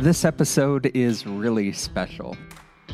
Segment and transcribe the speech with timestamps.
[0.00, 2.36] This episode is really special.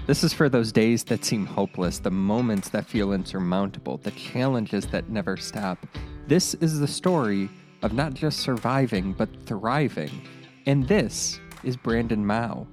[0.07, 4.87] This is for those days that seem hopeless, the moments that feel insurmountable, the challenges
[4.87, 5.87] that never stop.
[6.27, 7.51] This is the story
[7.83, 10.27] of not just surviving, but thriving.
[10.65, 12.67] And this is Brandon Mouw.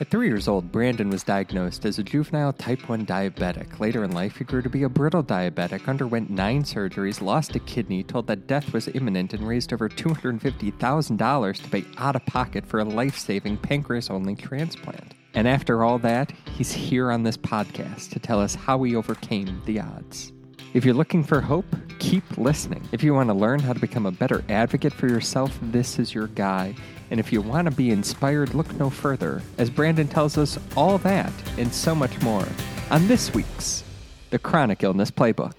[0.00, 3.78] At three years old, Brandon was diagnosed as a juvenile type 1 diabetic.
[3.78, 7.60] Later in life, he grew to be a brittle diabetic, underwent nine surgeries, lost a
[7.60, 12.66] kidney, told that death was imminent, and raised over $250,000 to pay out of pocket
[12.66, 15.14] for a life saving pancreas only transplant.
[15.32, 19.62] And after all that, he's here on this podcast to tell us how he overcame
[19.64, 20.32] the odds.
[20.74, 21.66] If you're looking for hope,
[22.00, 22.82] keep listening.
[22.90, 26.12] If you want to learn how to become a better advocate for yourself, this is
[26.12, 26.74] your guy.
[27.14, 30.98] And if you want to be inspired, look no further, as Brandon tells us all
[30.98, 32.44] that and so much more
[32.90, 33.84] on this week's
[34.30, 35.52] The Chronic Illness Playbook.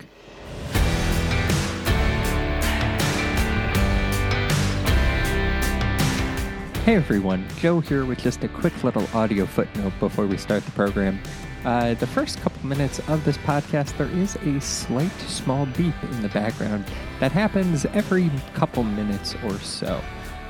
[6.84, 10.72] Hey everyone, Joe here with just a quick little audio footnote before we start the
[10.72, 11.22] program.
[11.64, 16.22] Uh, the first couple minutes of this podcast, there is a slight small beep in
[16.22, 16.84] the background
[17.22, 20.02] that happens every couple minutes or so.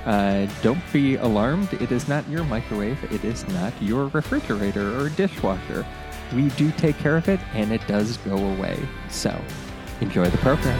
[0.05, 1.73] Uh, don't be alarmed.
[1.73, 3.03] It is not your microwave.
[3.11, 5.83] It is not your refrigerator or dishwasher.
[6.35, 8.77] We do take care of it, and it does go away.
[9.09, 9.35] So,
[10.01, 10.79] enjoy the program.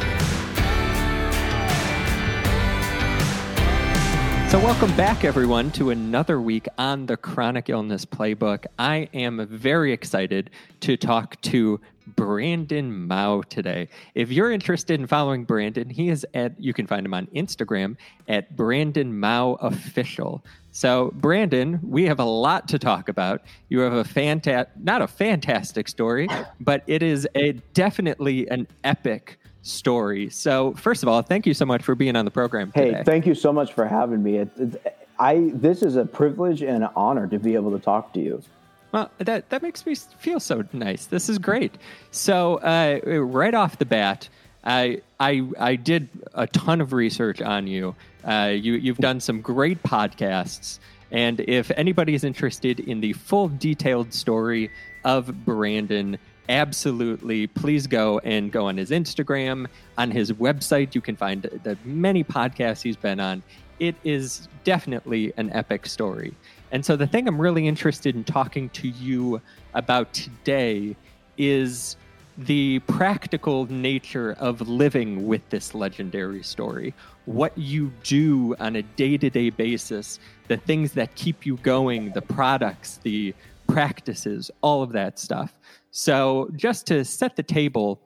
[4.48, 8.66] So, welcome back, everyone, to another week on the Chronic Illness Playbook.
[8.78, 10.52] I am very excited
[10.82, 11.82] to talk to
[12.16, 13.90] Brandon Mouw today.
[14.14, 17.98] If you're interested in following Brandon, he is at, you can find him on Instagram
[18.28, 20.44] at Brandon Mouw Official.
[20.72, 23.42] So, Brandon, we have a lot to talk about.
[23.70, 26.28] You have a fantastic, not a fantastic story,
[26.60, 30.30] but it is a definitely an epic story.
[30.30, 32.72] So, first of all, thank you so much for being on the program.
[32.76, 33.04] Hey, today.
[33.06, 34.38] thank you so much for having me.
[34.38, 38.14] It, it, I this is a privilege and an honor to be able to talk
[38.14, 38.44] to you.
[38.96, 41.08] Well, that that makes me feel so nice.
[41.08, 41.74] This is great.
[42.12, 44.30] So, uh, right off the bat,
[44.64, 47.94] I I I did a ton of research on you.
[48.24, 50.80] Uh, you you've done some great podcasts,
[51.12, 54.72] and if anybody is interested in the full detailed story
[55.04, 56.18] of Brandon,
[56.48, 59.68] absolutely please go and go on his Instagram,
[59.98, 60.96] on his website.
[60.96, 63.44] You can find the many podcasts he's been on.
[63.80, 66.34] It is definitely an epic story.
[66.76, 69.42] And so, the thing I'm really interested in talking to you
[69.76, 70.98] about today
[71.38, 71.96] is
[72.38, 76.94] the practical nature of living with this legendary story.
[77.24, 80.20] What you do on a day to day basis,
[80.50, 83.34] the things that keep you going, the products, the
[83.68, 85.58] practices, all of that stuff.
[85.92, 88.02] So, just to set the table,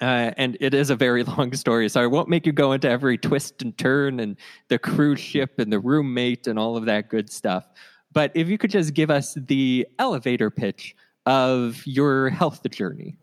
[0.00, 2.88] uh, and it is a very long story, so I won't make you go into
[2.88, 4.36] every twist and turn and
[4.68, 7.66] the cruise ship and the roommate and all of that good stuff.
[8.12, 10.94] But if you could just give us the elevator pitch
[11.26, 13.16] of your health journey.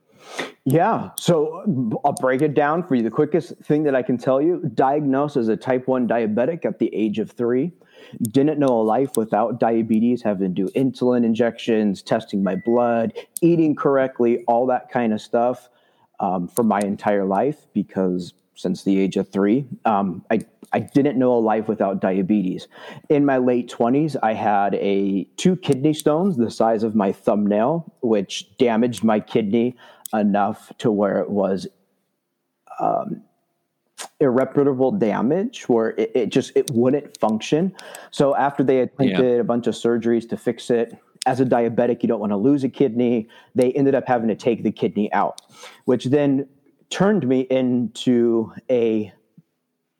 [0.66, 1.10] Yeah.
[1.18, 3.02] So I'll break it down for you.
[3.02, 6.78] The quickest thing that I can tell you diagnosed as a type 1 diabetic at
[6.78, 7.72] the age of three.
[8.22, 13.76] Didn't know a life without diabetes, having to do insulin injections, testing my blood, eating
[13.76, 15.70] correctly, all that kind of stuff
[16.22, 21.18] um, for my entire life because since the age of three, um, I, I didn't
[21.18, 22.68] know a life without diabetes.
[23.10, 27.92] In my late 20s, I had a two kidney stones the size of my thumbnail,
[28.02, 29.76] which damaged my kidney
[30.14, 31.68] enough to where it was
[32.80, 33.24] um,
[34.20, 37.74] irreparable damage where it, it, just it wouldn't function
[38.10, 39.40] so after they attempted yeah.
[39.40, 42.64] a bunch of surgeries to fix it as a diabetic you don't want to lose
[42.64, 45.42] a kidney they ended up having to take the kidney out
[45.86, 46.48] which then
[46.90, 49.12] turned me into a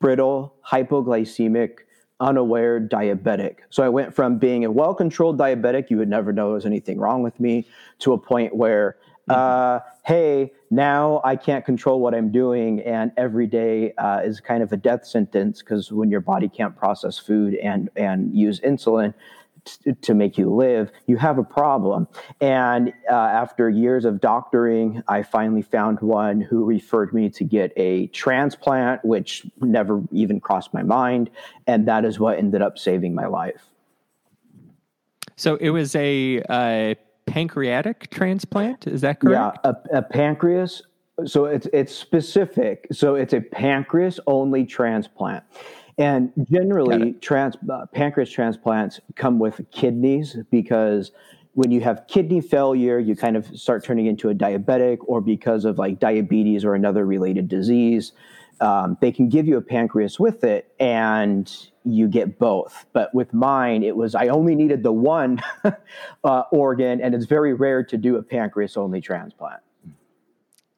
[0.00, 1.78] brittle hypoglycemic
[2.20, 3.58] unaware diabetic.
[3.70, 6.98] So i went from being a well-controlled diabetic you would never know there was anything
[6.98, 7.66] wrong with me
[8.00, 8.96] to a point where
[9.28, 14.62] uh, hey, now I can't control what I'm doing, and every day uh, is kind
[14.62, 19.14] of a death sentence because when your body can't process food and and use insulin
[19.64, 22.08] t- to make you live, you have a problem.
[22.40, 27.72] And uh, after years of doctoring, I finally found one who referred me to get
[27.76, 31.30] a transplant, which never even crossed my mind,
[31.66, 33.66] and that is what ended up saving my life.
[35.36, 36.94] So it was a uh,
[37.26, 38.86] pancreatic transplant.
[38.86, 39.58] Is that correct?
[39.64, 40.82] Yeah, a, a pancreas.
[41.24, 42.86] So it's it's specific.
[42.92, 45.44] So it's a pancreas only transplant.
[46.02, 51.12] And generally, trans, uh, pancreas transplants come with kidneys because
[51.54, 55.64] when you have kidney failure, you kind of start turning into a diabetic, or because
[55.64, 58.10] of like diabetes or another related disease,
[58.60, 62.84] um, they can give you a pancreas with it, and you get both.
[62.92, 65.40] But with mine, it was I only needed the one
[66.24, 69.60] uh, organ, and it's very rare to do a pancreas only transplant.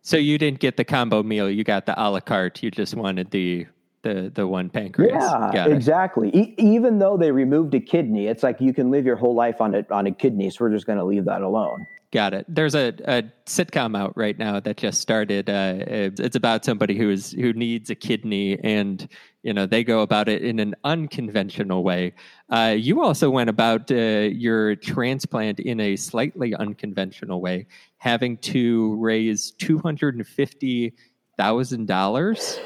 [0.03, 2.63] So you didn't get the combo meal; you got the a la carte.
[2.63, 3.67] You just wanted the
[4.05, 5.13] the the one pancreas.
[5.53, 6.31] Yeah, exactly.
[6.33, 9.61] E- even though they removed a kidney, it's like you can live your whole life
[9.61, 10.51] on a on a kidney.
[10.51, 11.85] So we're just going to leave that alone.
[12.13, 12.47] Got it.
[12.49, 15.51] There's a, a sitcom out right now that just started.
[15.51, 19.09] Uh, it's about somebody who is who needs a kidney, and
[19.43, 22.13] you know they go about it in an unconventional way.
[22.51, 27.67] Uh, you also went about uh, your transplant in a slightly unconventional way,
[27.97, 30.95] having to raise two hundred and fifty
[31.37, 32.61] thousand dollars.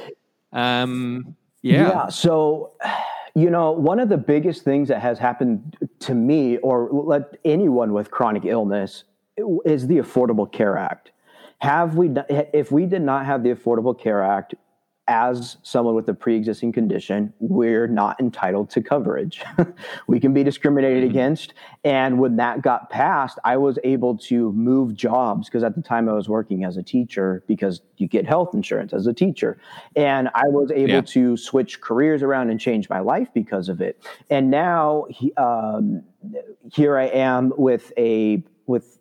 [0.52, 1.88] Um, yeah.
[1.88, 2.08] Yeah.
[2.08, 2.72] So
[3.38, 7.92] you know, one of the biggest things that has happened to me or let anyone
[7.92, 9.04] with chronic illness
[9.64, 11.12] is the Affordable Care Act.
[11.58, 14.56] Have we, if we did not have the Affordable Care Act,
[15.08, 19.42] as someone with a pre-existing condition, we're not entitled to coverage.
[20.06, 21.10] we can be discriminated mm-hmm.
[21.10, 21.54] against.
[21.82, 26.08] And when that got passed, I was able to move jobs because at the time
[26.08, 29.58] I was working as a teacher because you get health insurance as a teacher.
[29.96, 31.00] And I was able yeah.
[31.00, 34.00] to switch careers around and change my life because of it.
[34.28, 35.06] And now
[35.36, 36.02] um,
[36.72, 38.98] here I am with a with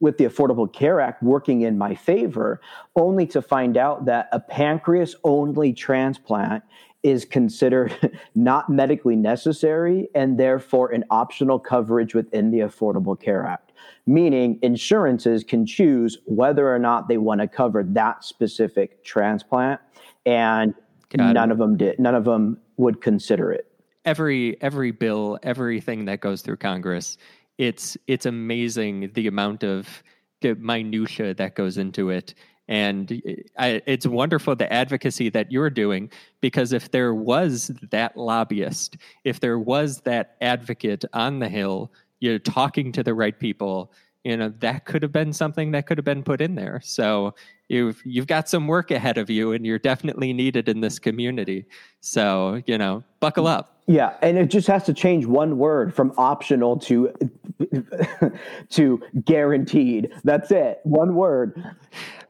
[0.00, 2.60] with the Affordable Care Act working in my favor,
[2.96, 6.62] only to find out that a pancreas only transplant
[7.02, 7.94] is considered
[8.34, 13.72] not medically necessary and therefore an optional coverage within the Affordable Care Act.
[14.06, 19.80] Meaning, insurances can choose whether or not they want to cover that specific transplant,
[20.26, 20.74] and
[21.10, 21.52] Got none it.
[21.52, 21.98] of them did.
[21.98, 23.66] None of them would consider it.
[24.04, 27.18] Every every bill, everything that goes through Congress
[27.58, 30.02] it's it's amazing the amount of
[30.42, 32.34] minutia that goes into it.
[32.68, 36.10] And eh, I, it's wonderful the advocacy that you're doing
[36.40, 41.90] because if there was that lobbyist if there was that advocate on the hill
[42.20, 43.90] you're talking to the right people
[44.28, 47.34] you know that could have been something that could have been put in there so
[47.68, 51.64] you've you've got some work ahead of you and you're definitely needed in this community
[52.00, 56.12] so you know buckle up yeah, and it just has to change one word from
[56.18, 57.10] optional to
[58.68, 60.12] to guaranteed.
[60.24, 60.80] That's it.
[60.82, 61.74] One word.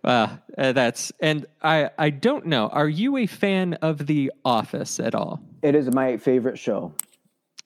[0.05, 2.69] Uh, uh, that's and I I don't know.
[2.69, 5.41] Are you a fan of The Office at all?
[5.63, 6.95] It is my favorite show.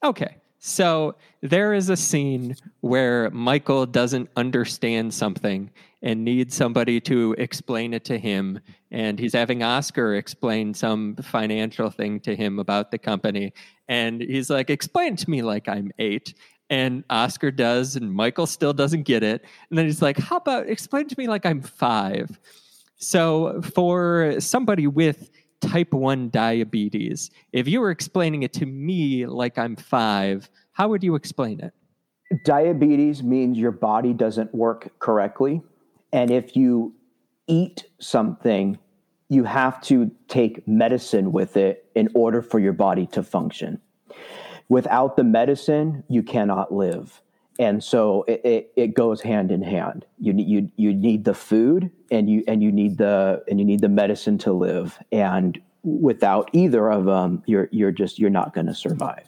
[0.03, 0.37] Okay.
[0.65, 5.73] So there is a scene where Michael doesn't understand something
[6.03, 8.61] and needs somebody to explain it to him.
[8.93, 13.53] And he's having Oscar explain some financial thing to him about the company.
[13.89, 16.33] And he's like, explain to me like I'm eight.
[16.71, 19.45] And Oscar does, and Michael still doesn't get it.
[19.69, 22.39] And then he's like, how about explain to me like I'm five?
[22.99, 25.29] So for somebody with
[25.63, 27.31] type 1 diabetes.
[27.53, 31.73] If you were explaining it to me like I'm five, how would you explain it?
[32.45, 35.63] Diabetes means your body doesn't work correctly.
[36.13, 36.95] And if you
[37.47, 38.79] eat something,
[39.29, 43.81] you have to take medicine with it in order for your body to function.
[44.69, 47.23] Without the medicine, you cannot live
[47.59, 50.07] and so it, it, it, goes hand in hand.
[50.19, 53.67] You need you you need the food and you and you need the and you
[53.67, 54.99] need the medicine to live.
[55.13, 59.27] And without either of them, you're you're just you're not going to survive.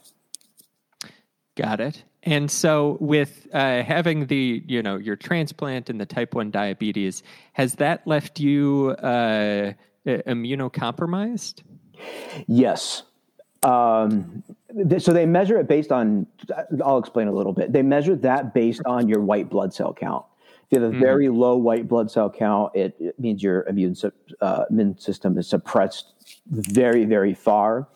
[1.56, 2.02] Got it.
[2.24, 7.22] And so, with uh, having the you know your transplant and the type one diabetes,
[7.52, 9.72] has that left you uh,
[10.06, 11.62] immunocompromised?
[12.46, 13.02] Yes.
[13.62, 14.42] Um,
[14.98, 16.26] so they measure it based on
[16.84, 17.72] i'll explain a little bit.
[17.72, 20.24] They measure that based on your white blood cell count.
[20.42, 21.02] If you have a mm-hmm.
[21.02, 23.94] very low white blood cell count it, it means your immune,
[24.40, 26.14] uh, immune system is suppressed
[26.46, 27.88] very very far.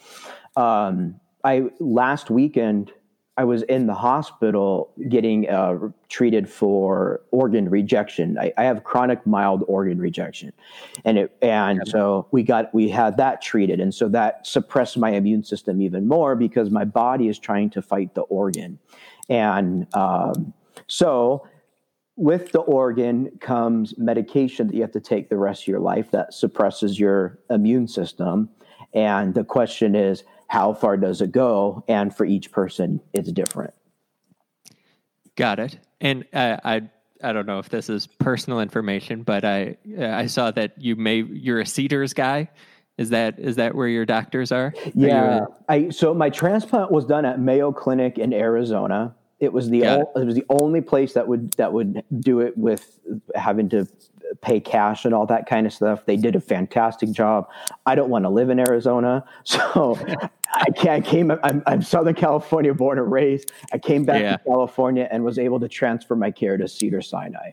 [0.57, 2.93] Um, i last weekend
[3.39, 5.79] I was in the hospital getting uh,
[6.09, 8.37] treated for organ rejection.
[8.37, 10.53] I, I, have chronic mild organ rejection,
[11.05, 11.93] and it and yeah.
[11.93, 16.09] so we got we had that treated, and so that suppressed my immune system even
[16.09, 18.77] more because my body is trying to fight the organ,
[19.29, 20.53] and um,
[20.89, 21.47] so
[22.17, 26.11] with the organ comes medication that you have to take the rest of your life
[26.11, 28.49] that suppresses your immune system,
[28.95, 31.85] and the question is how far does it go?
[31.89, 33.75] And for each person, it's different.
[35.37, 35.79] Got it.
[36.01, 36.89] And uh, I
[37.23, 41.23] I don't know if this is personal information, but I I saw that you may
[41.23, 42.51] you're a Cedars guy.
[42.97, 44.75] Is that is that where your doctors are?
[44.95, 45.41] Yeah.
[45.41, 49.15] Are I so my transplant was done at Mayo Clinic in Arizona.
[49.39, 50.07] It was the it.
[50.17, 52.99] it was the only place that would that would do it with
[53.37, 53.87] having to
[54.43, 56.07] pay cash and all that kind of stuff.
[56.07, 57.49] They did a fantastic job.
[57.87, 59.99] I don't want to live in Arizona, so
[60.53, 61.31] I, I came.
[61.31, 63.53] I'm, I'm, Southern California born and raised.
[63.73, 64.37] I came back yeah.
[64.37, 67.51] to California and was able to transfer my care to Cedar Sinai.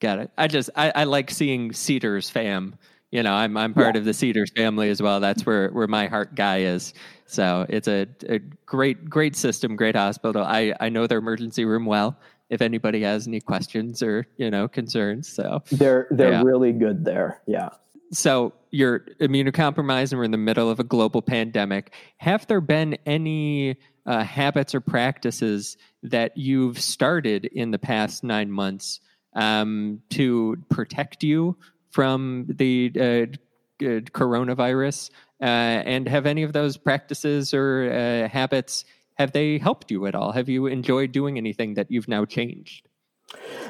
[0.00, 0.30] Got it.
[0.36, 2.76] I just I, I like seeing Cedars fam.
[3.10, 4.00] You know, I'm I'm part yeah.
[4.00, 5.20] of the Cedars family as well.
[5.20, 6.92] That's where where my heart guy is.
[7.24, 10.42] So it's a, a great great system, great hospital.
[10.44, 12.18] I I know their emergency room well
[12.50, 15.28] if anybody has any questions or you know concerns.
[15.28, 16.42] So they're they're yeah.
[16.42, 17.42] really good there.
[17.46, 17.70] Yeah.
[18.12, 21.92] So you're immunocompromised, and we're in the middle of a global pandemic.
[22.18, 23.76] Have there been any
[24.06, 29.00] uh, habits or practices that you've started in the past nine months
[29.34, 31.56] um, to protect you
[31.90, 35.10] from the uh, coronavirus?
[35.38, 40.14] Uh, and have any of those practices or uh, habits have they helped you at
[40.14, 40.32] all?
[40.32, 42.88] Have you enjoyed doing anything that you've now changed?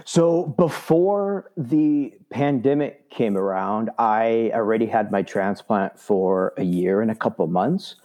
[0.04, 7.10] So before the pandemic came around, I already had my transplant for a year and
[7.10, 7.96] a couple months.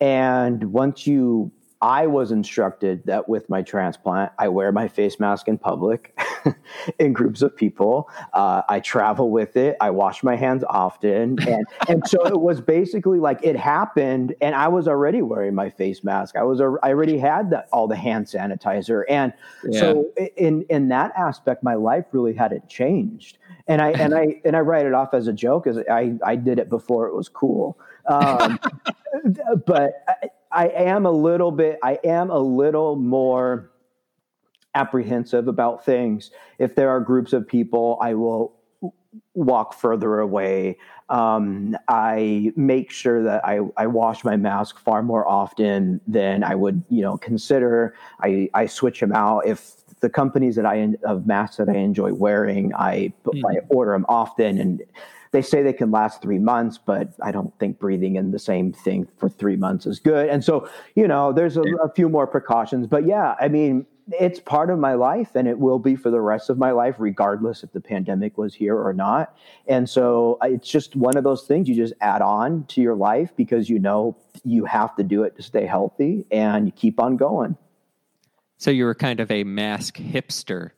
[0.00, 1.52] And once you
[1.84, 6.18] I was instructed that with my transplant, I wear my face mask in public,
[6.98, 8.08] in groups of people.
[8.32, 9.76] Uh, I travel with it.
[9.82, 14.54] I wash my hands often, and and so it was basically like it happened, and
[14.54, 16.36] I was already wearing my face mask.
[16.36, 19.34] I was I already had the, all the hand sanitizer, and
[19.68, 19.80] yeah.
[19.80, 23.36] so in in that aspect, my life really hadn't changed.
[23.68, 26.36] And I and I and I write it off as a joke, as I I
[26.36, 27.78] did it before it was cool.
[28.08, 28.58] Um,
[29.66, 30.02] but.
[30.08, 33.70] I, I am a little bit, I am a little more
[34.74, 36.30] apprehensive about things.
[36.58, 38.54] If there are groups of people, I will
[39.34, 40.78] walk further away.
[41.08, 46.54] Um, I make sure that I, I wash my mask far more often than I
[46.54, 47.94] would, you know, consider.
[48.20, 49.46] I, I switch them out.
[49.46, 53.42] If the companies that I of masks that I enjoy wearing, I, mm.
[53.46, 54.82] I order them often and
[55.34, 58.72] they say they can last three months, but I don't think breathing in the same
[58.72, 60.28] thing for three months is good.
[60.28, 62.86] And so, you know, there's a, a few more precautions.
[62.86, 66.20] But yeah, I mean, it's part of my life and it will be for the
[66.20, 69.36] rest of my life, regardless if the pandemic was here or not.
[69.66, 73.32] And so it's just one of those things you just add on to your life
[73.34, 77.16] because you know you have to do it to stay healthy and you keep on
[77.16, 77.56] going.
[78.58, 80.70] So you were kind of a mask hipster.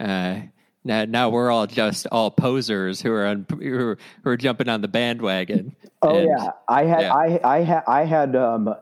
[0.00, 0.40] Uh,
[0.84, 4.68] now, now we're all just all posers who are on, who, are, who are jumping
[4.68, 5.74] on the bandwagon.
[6.00, 7.12] Oh and, yeah, I had yeah.
[7.12, 8.72] I I had I had um,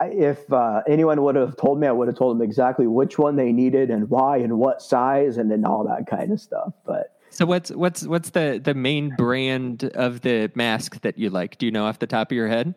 [0.00, 3.36] if uh, anyone would have told me, I would have told them exactly which one
[3.36, 6.72] they needed and why and what size and then all that kind of stuff.
[6.84, 11.58] But so what's what's what's the the main brand of the mask that you like?
[11.58, 12.74] Do you know off the top of your head?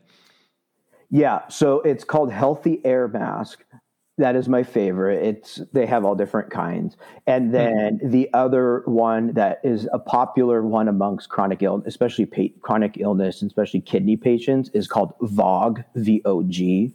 [1.10, 3.64] Yeah, so it's called Healthy Air Mask.
[4.18, 5.24] That is my favorite.
[5.24, 6.96] It's they have all different kinds,
[7.28, 7.52] and hmm.
[7.52, 8.12] then mm-hmm.
[8.12, 13.42] the other one that is a popular one amongst chronic illness, especially pa- chronic illness,
[13.42, 16.94] and especially kidney patients, is called VOG V O G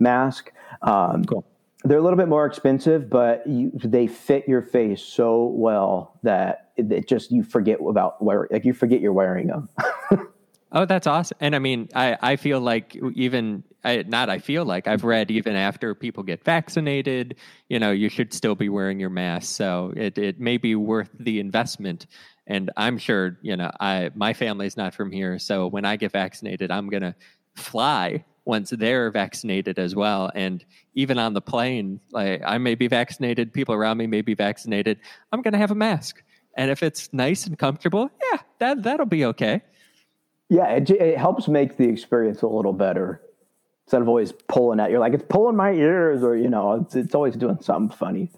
[0.00, 0.52] mask.
[0.82, 1.44] Um, cool.
[1.84, 6.72] They're a little bit more expensive, but you, they fit your face so well that
[6.76, 9.68] it, it just you forget about wearing like you forget you're wearing them.
[10.70, 11.38] Oh, that's awesome.
[11.40, 15.30] And I mean, I, I feel like even, I, not I feel like, I've read
[15.30, 17.36] even after people get vaccinated,
[17.70, 19.56] you know, you should still be wearing your mask.
[19.56, 22.06] So it, it may be worth the investment.
[22.46, 25.38] And I'm sure, you know, I my family's not from here.
[25.38, 27.14] So when I get vaccinated, I'm to
[27.54, 30.30] fly once they're vaccinated as well.
[30.34, 34.34] And even on the plane, like I may be vaccinated, people around me may be
[34.34, 34.98] vaccinated.
[35.32, 36.22] I'm to have a mask.
[36.56, 39.62] And if it's nice and comfortable, yeah, that, that'll be okay.
[40.48, 43.20] Yeah, it, it helps make the experience a little better
[43.86, 46.94] instead of always pulling at you like it's pulling my ears or you know it's,
[46.94, 48.30] it's always doing something funny.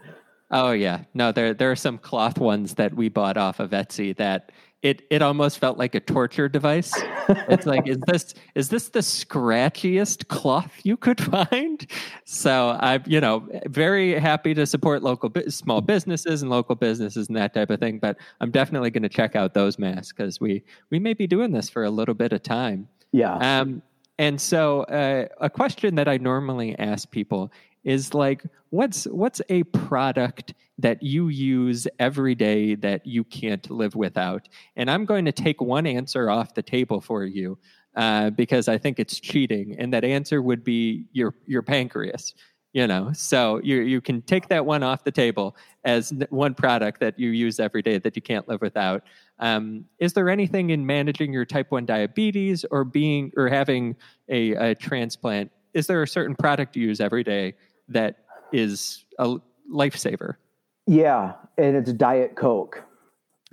[0.53, 4.17] Oh yeah, no, there there are some cloth ones that we bought off of Etsy
[4.17, 4.51] that
[4.83, 6.93] it it almost felt like a torture device.
[7.29, 11.21] it's like is this is this the scratchiest cloth you could
[11.51, 11.87] find?
[12.25, 17.37] So I'm you know very happy to support local small businesses and local businesses and
[17.37, 17.99] that type of thing.
[17.99, 21.53] But I'm definitely going to check out those masks because we we may be doing
[21.53, 22.89] this for a little bit of time.
[23.13, 23.35] Yeah.
[23.37, 23.83] Um.
[24.19, 27.51] And so uh, a question that I normally ask people
[27.85, 33.95] is like what's what's a product that you use every day that you can't live
[33.95, 34.49] without.
[34.77, 37.59] And i'm going to take one answer off the table for you
[37.97, 42.35] uh, because i think it's cheating and that answer would be your your pancreas
[42.73, 43.11] you know?
[43.13, 47.31] So you you can take that one off the table as one product that you
[47.31, 49.03] use every day that you can't live without.
[49.41, 53.97] Um, is there anything in managing your type 1 diabetes or being or having
[54.29, 55.51] a, a transplant?
[55.75, 57.55] Is there a certain product you use every day
[57.89, 58.19] that
[58.53, 59.37] is a
[59.71, 60.35] lifesaver.
[60.87, 62.85] Yeah, and it's Diet Coke.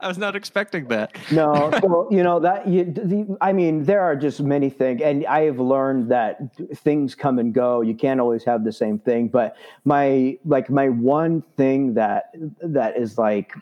[0.00, 1.16] I was not expecting that.
[1.32, 5.24] no, so, you know that you, the, I mean, there are just many things, and
[5.26, 7.80] I have learned that things come and go.
[7.80, 9.28] You can't always have the same thing.
[9.28, 13.54] But my like my one thing that that is like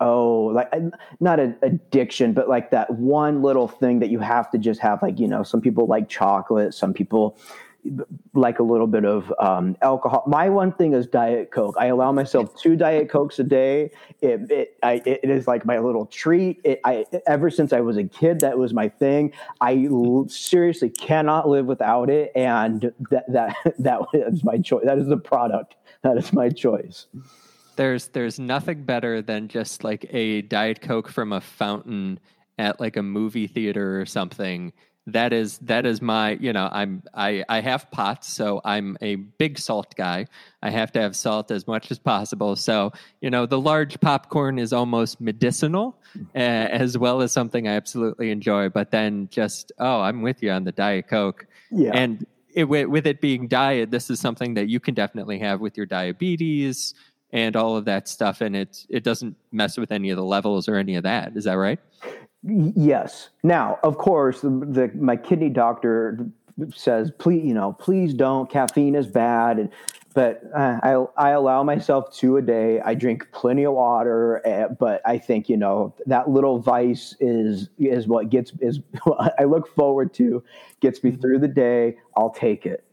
[0.00, 0.72] oh like
[1.20, 5.00] not an addiction but like that one little thing that you have to just have
[5.02, 7.38] like you know some people like chocolate some people
[8.32, 10.24] like a little bit of um, alcohol.
[10.26, 11.76] My one thing is Diet Coke.
[11.78, 13.90] I allow myself two Diet Cokes a day.
[14.20, 16.60] It, it, I, it is like my little treat.
[16.64, 19.32] It, I, ever since I was a kid, that was my thing.
[19.60, 24.84] I l- seriously cannot live without it, and that that that is my choice.
[24.84, 25.76] That is the product.
[26.02, 27.06] That is my choice.
[27.76, 32.18] There's there's nothing better than just like a Diet Coke from a fountain
[32.58, 34.72] at like a movie theater or something
[35.06, 39.16] that is that is my you know i'm i i have POTS so i'm a
[39.16, 40.26] big salt guy.
[40.62, 42.56] I have to have salt as much as possible.
[42.56, 45.98] So you know the large popcorn is almost medicinal
[46.34, 50.50] uh, as well as something i absolutely enjoy but then just oh i'm with you
[50.50, 51.46] on the diet coke.
[51.70, 51.90] Yeah.
[51.92, 55.76] And it, with it being diet this is something that you can definitely have with
[55.76, 56.94] your diabetes
[57.32, 60.66] and all of that stuff and it it doesn't mess with any of the levels
[60.66, 61.36] or any of that.
[61.36, 61.80] Is that right
[62.46, 63.30] Yes.
[63.42, 66.26] Now, of course, the, the, my kidney doctor
[66.74, 68.50] says, please, you know, please don't.
[68.50, 69.70] Caffeine is bad, and
[70.14, 72.80] but uh, I I allow myself two a day.
[72.80, 77.70] I drink plenty of water, uh, but I think you know that little vice is
[77.78, 80.44] is what gets is what I look forward to,
[80.80, 81.96] gets me through the day.
[82.16, 82.84] I'll take it.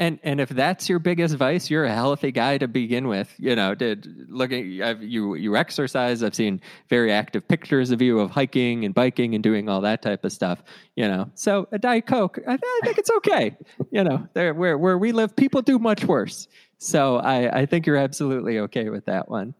[0.00, 3.34] And and if that's your biggest vice, you're a healthy guy to begin with.
[3.36, 6.22] You know, did looking you you exercise.
[6.22, 10.00] I've seen very active pictures of you of hiking and biking and doing all that
[10.00, 10.62] type of stuff.
[10.94, 13.56] You know, so a diet coke, I, I think it's okay.
[13.90, 16.46] you know, there where where we live, people do much worse.
[16.78, 19.52] So I I think you're absolutely okay with that one.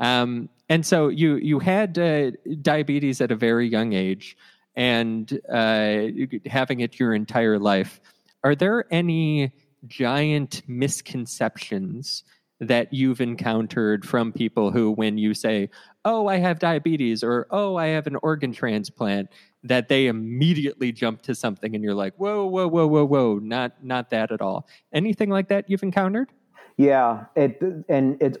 [0.00, 2.32] Um, and so you you had uh,
[2.62, 4.36] diabetes at a very young age,
[4.74, 6.06] and uh,
[6.46, 8.00] having it your entire life.
[8.42, 9.52] Are there any
[9.86, 12.24] giant misconceptions
[12.60, 15.68] that you've encountered from people who, when you say,
[16.04, 19.28] Oh, I have diabetes or Oh, I have an organ transplant,
[19.62, 23.72] that they immediately jump to something and you're like, Whoa, whoa, whoa, whoa, whoa, not,
[23.82, 24.68] not that at all.
[24.92, 26.30] Anything like that you've encountered?
[26.76, 27.24] Yeah.
[27.36, 28.38] It, and it's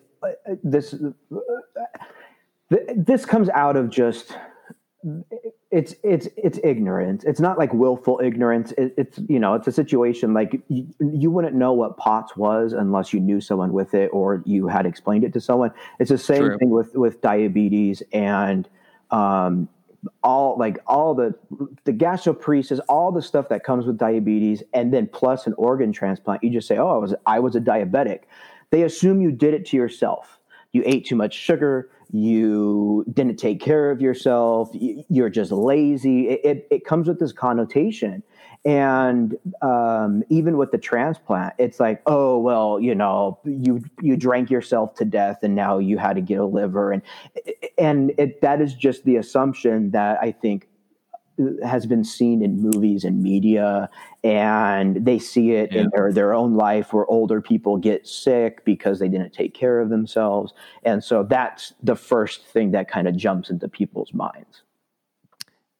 [0.62, 0.94] this,
[2.96, 4.36] this comes out of just
[5.74, 7.24] it's it's it's ignorance.
[7.24, 8.70] It's not like willful ignorance.
[8.78, 12.72] It, it's you know it's a situation like you, you, wouldn't know what POTS was
[12.72, 15.72] unless you knew someone with it or you had explained it to someone.
[15.98, 16.58] It's the same True.
[16.58, 18.68] thing with with diabetes and
[19.10, 19.68] um,
[20.22, 21.34] all like all the
[21.82, 26.44] the gastroparesis, all the stuff that comes with diabetes, and then plus an organ transplant.
[26.44, 28.20] You just say, "Oh, I was I was a diabetic."
[28.70, 30.38] They assume you did it to yourself.
[30.70, 36.28] You ate too much sugar you didn't take care of yourself, you're just lazy.
[36.28, 38.22] It, it, it comes with this connotation.
[38.66, 44.50] And um, even with the transplant, it's like, oh well, you know, you you drank
[44.50, 47.02] yourself to death, and now you had to get a liver, and
[47.76, 50.68] and it, that is just the assumption that I think
[51.64, 53.88] has been seen in movies and media
[54.22, 55.82] and they see it yeah.
[55.82, 59.80] in their, their own life where older people get sick because they didn't take care
[59.80, 60.52] of themselves
[60.84, 64.62] and so that's the first thing that kind of jumps into people's minds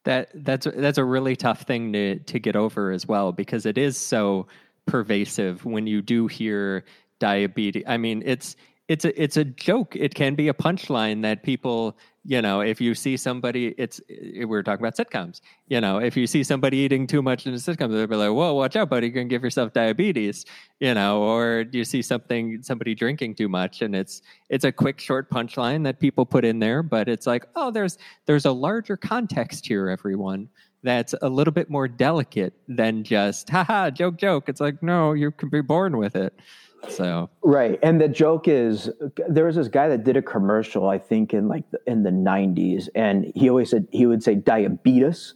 [0.03, 3.77] that that's that's a really tough thing to to get over as well because it
[3.77, 4.45] is so
[4.85, 6.83] pervasive when you do hear
[7.19, 9.95] diabetes i mean it's it's a it's a joke.
[9.95, 14.45] It can be a punchline that people, you know, if you see somebody, it's eh,
[14.45, 15.41] we are talking about sitcoms.
[15.67, 18.31] You know, if you see somebody eating too much in a sitcom, they'll be like,
[18.31, 19.07] "Whoa, watch out, buddy!
[19.07, 20.45] You're gonna give yourself diabetes."
[20.79, 24.99] You know, or you see something somebody drinking too much, and it's it's a quick,
[24.99, 28.97] short punchline that people put in there, but it's like, oh, there's there's a larger
[28.97, 30.49] context here, everyone.
[30.81, 34.49] That's a little bit more delicate than just, haha, joke, joke.
[34.49, 36.39] It's like, no, you can be born with it.
[36.89, 38.89] So right, and the joke is
[39.27, 42.09] there was this guy that did a commercial, I think in like the, in the
[42.09, 45.33] '90s, and he always said he would say diabetes.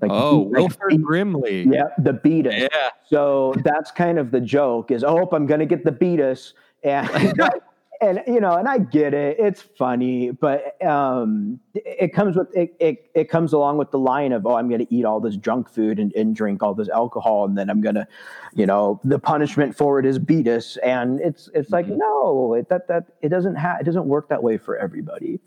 [0.00, 1.62] Like, oh, like, Wilford Brimley.
[1.62, 2.68] Yeah, the beatus.
[2.72, 2.90] Yeah.
[3.08, 6.54] So that's kind of the joke is, oh, I'm going to get the beatus.
[6.82, 7.08] And
[8.02, 9.36] and you know, and I get it.
[9.38, 13.10] It's funny, but um, it comes with it, it.
[13.14, 15.70] It comes along with the line of, "Oh, I'm going to eat all this junk
[15.70, 18.06] food and, and drink all this alcohol, and then I'm going to,
[18.54, 21.98] you know, the punishment for it is beatus." And it's it's like, mm-hmm.
[21.98, 25.38] no, it, that that it doesn't it doesn't work that way for everybody.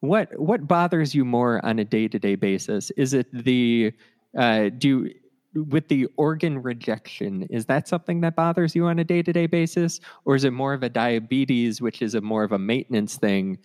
[0.00, 2.90] What what bothers you more on a day to day basis?
[2.92, 3.92] Is it the
[4.36, 5.10] uh, do
[5.54, 9.46] with the organ rejection, is that something that bothers you on a day to day
[9.46, 13.16] basis, or is it more of a diabetes, which is a more of a maintenance
[13.16, 13.58] thing?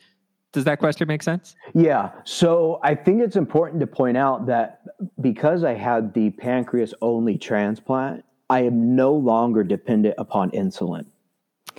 [0.54, 1.56] Does that question make sense?
[1.74, 2.12] Yeah.
[2.26, 4.82] So I think it's important to point out that
[5.20, 11.08] because I had the pancreas only transplant, I am no longer dependent upon insulin.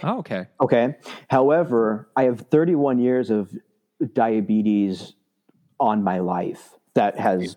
[0.03, 0.47] Oh, okay.
[0.61, 0.97] Okay.
[1.31, 3.53] However, I have 31 years of
[4.13, 5.15] diabetes
[5.79, 7.57] on my life that has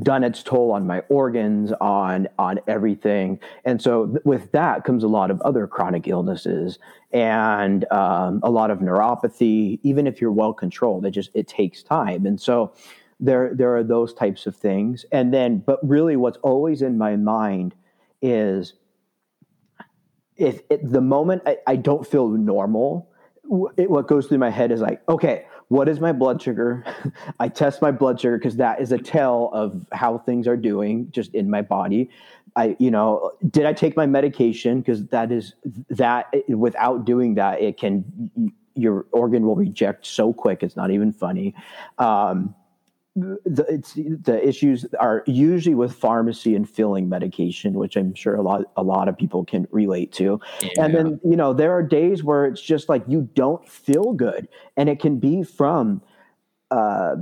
[0.00, 3.40] done its toll on my organs on on everything.
[3.64, 6.78] And so th- with that comes a lot of other chronic illnesses
[7.12, 11.82] and um, a lot of neuropathy even if you're well controlled it just it takes
[11.82, 12.26] time.
[12.26, 12.74] And so
[13.18, 15.04] there there are those types of things.
[15.10, 17.74] And then but really what's always in my mind
[18.22, 18.74] is
[20.36, 23.10] if it, the moment I, I don't feel normal
[23.76, 26.84] it, what goes through my head is like okay what is my blood sugar?
[27.40, 31.10] I test my blood sugar because that is a tell of how things are doing
[31.10, 32.10] just in my body.
[32.54, 34.80] I, you know, did I take my medication?
[34.80, 35.54] Because that is
[35.90, 40.62] that without doing that, it can your organ will reject so quick.
[40.62, 41.54] It's not even funny.
[41.98, 42.54] Um,
[43.16, 48.42] the, it's, the issues are usually with pharmacy and filling medication, which I'm sure a
[48.42, 50.38] lot a lot of people can relate to.
[50.60, 50.84] Yeah.
[50.84, 54.48] And then you know there are days where it's just like you don't feel good,
[54.76, 56.02] and it can be from.
[56.70, 57.16] Uh,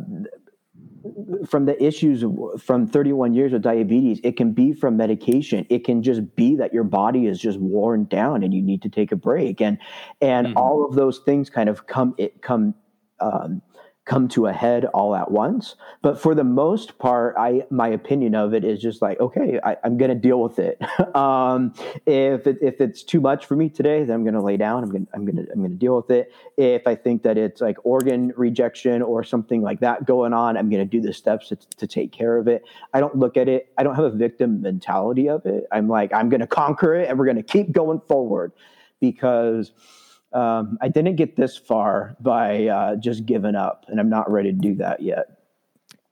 [1.47, 2.25] from the issues
[2.59, 6.73] from 31 years of diabetes it can be from medication it can just be that
[6.73, 9.77] your body is just worn down and you need to take a break and
[10.23, 10.57] and mm-hmm.
[10.57, 12.75] all of those things kind of come it come
[13.21, 13.61] um,
[14.05, 15.77] come to a head all at once.
[16.03, 19.77] But for the most part, I my opinion of it is just like, okay, I,
[19.83, 20.79] am going to deal with it.
[21.17, 21.73] um,
[22.07, 24.85] if it, if it's too much for me today, then I'm going to lay down.
[24.85, 26.33] I'm going I'm going to I'm going to deal with it.
[26.57, 30.69] If I think that it's like organ rejection or something like that going on, I'm
[30.69, 32.65] going to do the steps to, to take care of it.
[32.93, 33.73] I don't look at it.
[33.79, 35.65] I don't have a victim mentality of it.
[35.73, 38.53] I'm like, I'm going to conquer it, and we're going to keep going forward
[39.01, 39.73] because
[40.35, 44.53] um, I didn't get this far by uh, just giving up, and I'm not ready
[44.53, 45.39] to do that yet.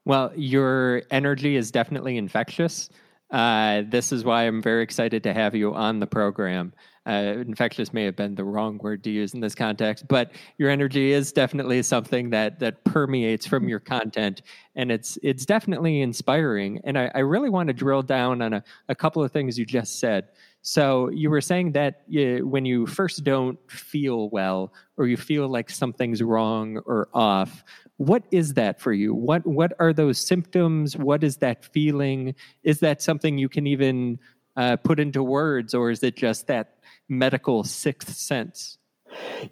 [0.05, 2.89] Well, your energy is definitely infectious.
[3.31, 6.73] Uh, this is why I'm very excited to have you on the program.
[7.05, 10.69] Uh, infectious may have been the wrong word to use in this context, but your
[10.69, 14.41] energy is definitely something that that permeates from your content,
[14.75, 16.79] and it's it's definitely inspiring.
[16.85, 19.65] And I, I really want to drill down on a, a couple of things you
[19.65, 20.29] just said.
[20.65, 25.49] So you were saying that you, when you first don't feel well or you feel
[25.49, 27.65] like something's wrong or off,
[27.97, 29.13] what is that for you?
[29.13, 30.95] What what are those symptoms?
[30.95, 32.33] What is that feeling?
[32.63, 34.19] Is that something you can even
[34.55, 36.77] uh, put into words, or is it just that
[37.09, 38.77] medical sixth sense?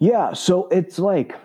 [0.00, 1.36] Yeah, so it's like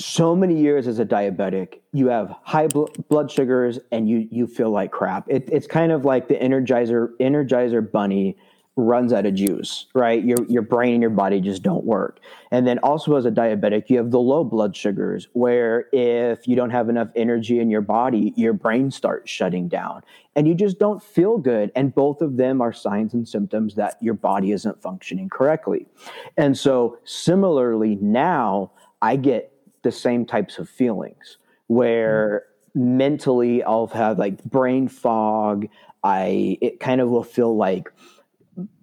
[0.00, 4.46] so many years as a diabetic, you have high bl- blood sugars and you you
[4.46, 5.26] feel like crap.
[5.28, 8.36] It, it's kind of like the Energizer Energizer Bunny
[8.76, 10.24] runs out of juice, right?
[10.24, 12.20] Your your brain and your body just don't work.
[12.50, 16.56] And then also as a diabetic, you have the low blood sugars where if you
[16.56, 20.02] don't have enough energy in your body, your brain starts shutting down
[20.34, 23.96] and you just don't feel good and both of them are signs and symptoms that
[24.00, 25.86] your body isn't functioning correctly.
[26.36, 28.70] And so similarly now
[29.02, 32.44] I get the same types of feelings where
[32.76, 32.96] mm-hmm.
[32.96, 35.68] mentally I'll have like brain fog.
[36.02, 37.92] I it kind of will feel like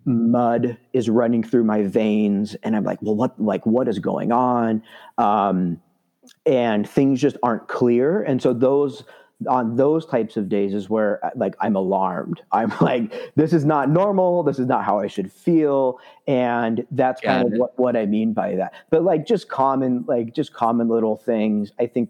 [0.05, 4.31] mud is running through my veins and I'm like, well, what like what is going
[4.31, 4.83] on?
[5.17, 5.81] Um,
[6.45, 8.21] and things just aren't clear.
[8.23, 9.03] And so those
[9.47, 12.41] on those types of days is where like I'm alarmed.
[12.51, 14.43] I'm like, this is not normal.
[14.43, 15.99] This is not how I should feel.
[16.27, 17.53] And that's Got kind it.
[17.53, 18.73] of what, what I mean by that.
[18.89, 21.71] But like just common, like just common little things.
[21.79, 22.09] I think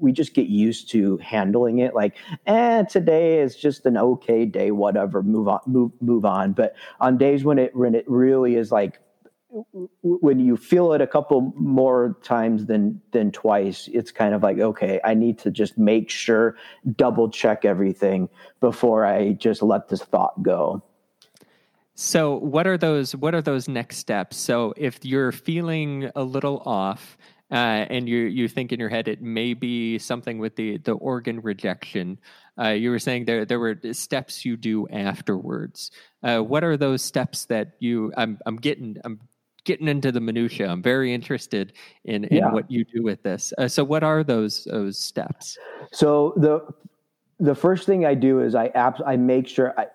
[0.00, 4.72] we just get used to handling it like eh today is just an okay day
[4.72, 8.72] whatever move on move move on but on days when it when it really is
[8.72, 8.98] like
[10.02, 14.58] when you feel it a couple more times than than twice it's kind of like
[14.58, 16.56] okay i need to just make sure
[16.96, 18.28] double check everything
[18.60, 20.82] before i just let this thought go
[21.94, 26.62] so what are those what are those next steps so if you're feeling a little
[26.64, 27.18] off
[27.50, 30.92] uh, and you you think in your head it may be something with the the
[30.92, 32.18] organ rejection
[32.58, 35.90] uh, you were saying there there were steps you do afterwards.
[36.22, 38.12] Uh, what are those steps that you?
[38.16, 39.20] I'm I'm getting I'm
[39.64, 40.68] getting into the minutia.
[40.68, 41.72] I'm very interested
[42.04, 42.52] in, in yeah.
[42.52, 43.52] what you do with this.
[43.58, 45.58] Uh, so, what are those those steps?
[45.92, 46.66] So the
[47.38, 49.86] the first thing I do is I abs- I make sure I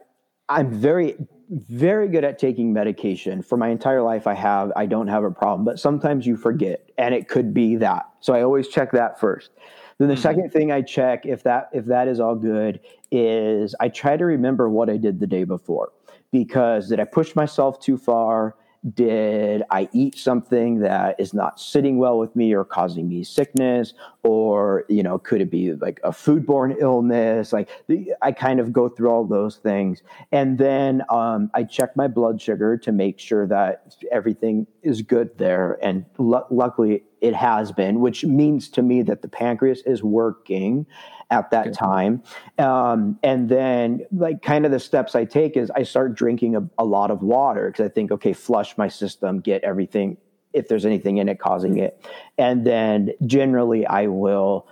[0.50, 1.16] I'm very
[1.50, 3.42] very good at taking medication.
[3.42, 6.90] For my entire life, I have I don't have a problem, but sometimes you forget,
[6.98, 8.08] and it could be that.
[8.20, 9.52] So I always check that first.
[9.98, 10.22] Then the mm-hmm.
[10.22, 12.80] second thing I check if that if that is all good
[13.12, 15.92] is I try to remember what I did the day before
[16.32, 18.56] because did I push myself too far?
[18.94, 23.94] Did I eat something that is not sitting well with me or causing me sickness?
[24.24, 27.54] Or, you know, could it be like a foodborne illness?
[27.54, 30.04] Like the, I kind of go through all those things.
[30.32, 35.38] And then um, I check my blood sugar to make sure that everything is good
[35.38, 35.78] there.
[35.82, 40.86] And l- luckily it has been, which means to me that the pancreas is working
[41.30, 41.72] at that okay.
[41.72, 42.24] time.
[42.58, 46.70] Um, and then, like, kind of the steps I take is I start drinking a,
[46.78, 50.18] a lot of water because I think, okay, flush my system, get everything,
[50.54, 52.04] if there's anything in it causing it.
[52.38, 54.68] And then generally, I will.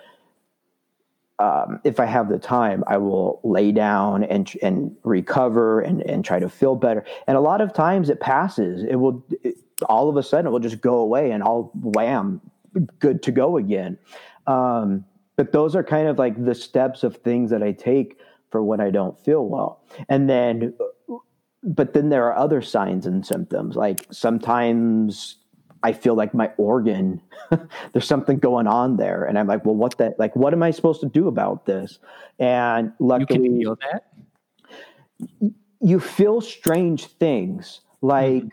[1.38, 6.24] Um, if I have the time, I will lay down and and recover and and
[6.24, 7.04] try to feel better.
[7.28, 8.86] And a lot of times it passes.
[8.89, 9.56] It will it,
[9.89, 12.39] all of a sudden it will just go away, and I'll wham,
[13.00, 13.98] good to go again.
[14.48, 15.04] Um,
[15.36, 18.19] but those are kind of like the steps of things that I take
[18.50, 19.82] for when I don't feel well.
[20.08, 20.74] And then,
[21.63, 23.76] but then there are other signs and symptoms.
[23.76, 25.38] Like sometimes
[25.84, 27.21] I feel like my organ,
[27.91, 29.26] there's something going on there.
[29.26, 32.00] And I'm like, well, what that, like, what am I supposed to do about this?
[32.39, 35.50] And luckily, you feel that.
[35.82, 37.82] You feel strange things.
[38.02, 38.50] Like mm-hmm.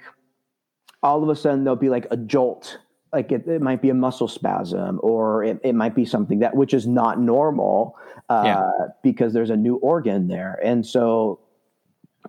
[1.03, 2.79] all of a sudden there'll be like a jolt
[3.13, 6.57] like it, it, might be a muscle spasm or it, it might be something that
[6.57, 7.97] which is not normal
[8.29, 8.71] uh, yeah.
[9.03, 11.41] because there's a new organ there and so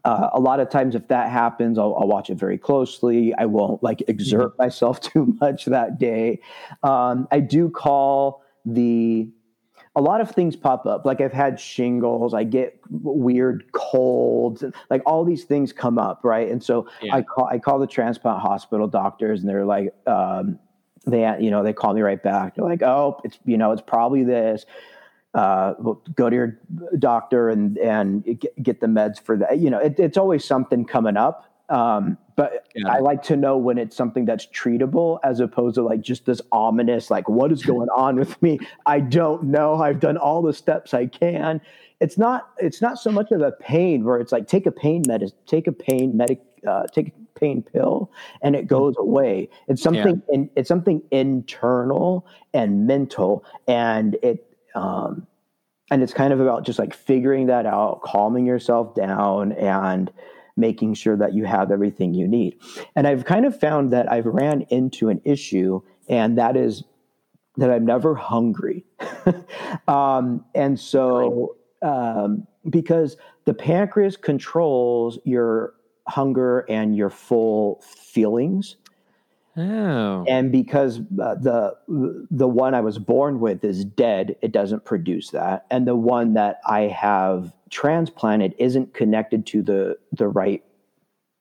[0.05, 3.45] uh, a lot of times if that happens I'll, I'll, watch it very closely i
[3.45, 4.63] won't like exert mm-hmm.
[4.63, 6.39] myself too much that day
[6.83, 9.29] um, i do call the
[9.95, 11.05] a lot of things pop up.
[11.05, 16.21] Like I've had shingles, I get weird colds, and like all these things come up,
[16.23, 16.49] right?
[16.49, 17.15] And so yeah.
[17.15, 20.57] I call I call the transplant hospital doctors, and they're like, um,
[21.05, 23.81] they you know they call me right back they're like oh it's you know it's
[23.81, 24.65] probably this
[25.33, 25.73] uh,
[26.15, 26.59] go to your
[26.99, 30.85] doctor and and get, get the meds for that you know it, it's always something
[30.85, 32.89] coming up um, but yeah.
[32.89, 36.41] I like to know when it's something that's treatable as opposed to like just this
[36.51, 38.59] ominous, like, what is going on with me?
[38.85, 39.75] I don't know.
[39.75, 41.61] I've done all the steps I can.
[41.99, 45.03] It's not, it's not so much of a pain where it's like, take a pain
[45.07, 49.49] medicine, take a pain medic, uh, take a pain pill and it goes away.
[49.67, 50.35] It's something yeah.
[50.35, 54.45] in, it's something internal and mental and it
[54.75, 55.27] um
[55.91, 60.11] and it's kind of about just like figuring that out, calming yourself down and
[60.55, 62.57] making sure that you have everything you need.
[62.95, 66.83] And I've kind of found that I've ran into an issue and that is
[67.57, 68.83] that I'm never hungry.
[69.87, 75.73] um, and so um, because the pancreas controls your
[76.07, 78.77] hunger and your full feelings.
[79.55, 80.25] Oh.
[80.27, 81.75] And because uh, the
[82.31, 86.33] the one I was born with is dead, it doesn't produce that, and the one
[86.33, 90.63] that I have transplanted isn't connected to the the right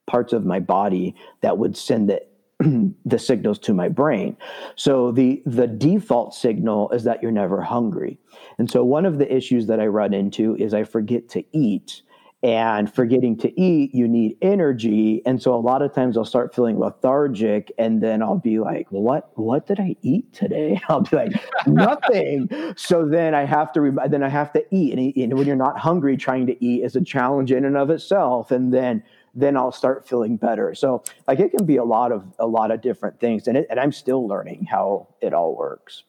[0.05, 2.21] parts of my body that would send the
[3.05, 4.37] the signals to my brain.
[4.75, 8.19] So the the default signal is that you're never hungry.
[8.59, 12.03] And so one of the issues that I run into is I forget to eat
[12.43, 15.21] and forgetting to eat you need energy.
[15.25, 18.87] And so a lot of times i'll start feeling lethargic and then i'll be like
[18.91, 20.79] what what did i eat today?
[20.89, 21.31] I'll be like
[21.65, 22.49] nothing.
[22.75, 24.93] So then i have to then i have to eat.
[24.97, 27.89] And, and when you're not hungry trying to eat is a challenge in and of
[27.89, 28.51] itself.
[28.51, 29.03] And then
[29.35, 30.75] then I'll start feeling better.
[30.75, 33.47] So like it can be a lot of a lot of different things.
[33.47, 36.03] And it, and I'm still learning how it all works.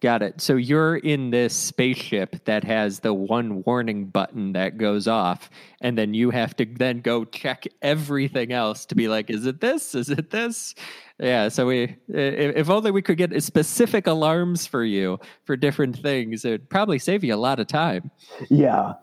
[0.00, 0.40] Got it.
[0.40, 5.50] So you're in this spaceship that has the one warning button that goes off,
[5.82, 9.60] and then you have to then go check everything else to be like, is it
[9.60, 9.94] this?
[9.94, 10.74] Is it this?
[11.18, 11.48] Yeah.
[11.50, 16.70] So we, if only we could get specific alarms for you for different things, it'd
[16.70, 18.10] probably save you a lot of time.
[18.48, 18.94] Yeah,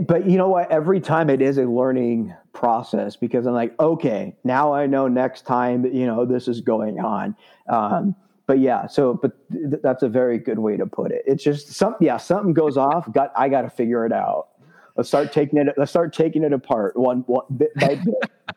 [0.00, 0.70] but you know what?
[0.70, 5.46] Every time it is a learning process because I'm like, okay, now I know next
[5.46, 7.34] time you know this is going on.
[7.70, 8.14] Um,
[8.46, 11.22] but yeah, so but th- that's a very good way to put it.
[11.26, 13.10] It's just some yeah, something goes off.
[13.12, 14.48] Got I got to figure it out.
[14.96, 15.68] Let's start taking it.
[15.76, 18.30] Let's start taking it apart one one bit by bit.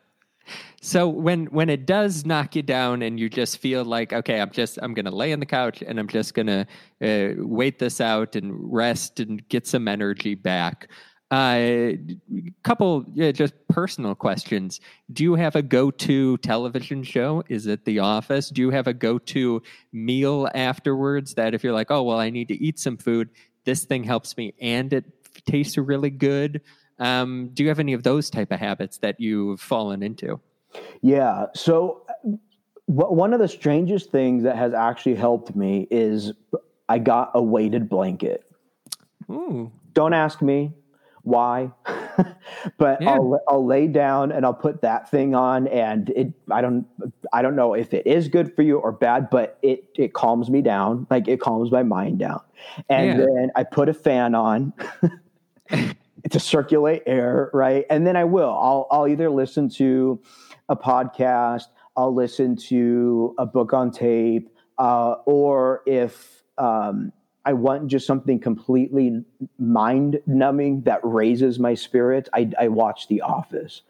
[0.80, 4.50] so when when it does knock you down and you just feel like okay, I'm
[4.50, 6.66] just I'm gonna lay on the couch and I'm just gonna
[7.00, 10.88] uh, wait this out and rest and get some energy back.
[11.32, 14.80] A uh, couple yeah, just personal questions.
[15.12, 17.42] Do you have a go-to television show?
[17.48, 18.48] Is it The Office?
[18.48, 19.60] Do you have a go-to
[19.92, 23.30] meal afterwards that if you're like, oh well, I need to eat some food,
[23.64, 25.04] this thing helps me and it
[25.46, 26.60] tastes really good?
[26.98, 30.40] Um, do you have any of those type of habits that you've fallen into?
[31.02, 31.46] Yeah.
[31.54, 32.06] So
[32.86, 36.32] one of the strangest things that has actually helped me is
[36.88, 38.44] I got a weighted blanket.
[39.30, 39.72] Ooh.
[39.92, 40.72] Don't ask me
[41.26, 41.72] why,
[42.78, 43.10] but Yeah.
[43.10, 46.86] I'll I'll lay down and I'll put that thing on, and it I don't
[47.32, 50.48] I don't know if it is good for you or bad, but it it calms
[50.48, 52.40] me down, like it calms my mind down,
[52.88, 53.26] and Yeah.
[53.26, 54.72] then I put a fan on.
[56.30, 57.84] to circulate air, right?
[57.90, 58.50] And then I will.
[58.50, 60.20] I'll I'll either listen to
[60.68, 61.64] a podcast,
[61.96, 67.12] I'll listen to a book on tape, uh, or if um,
[67.46, 69.24] I want just something completely
[69.58, 73.82] mind numbing that raises my spirits, I, I watch The Office.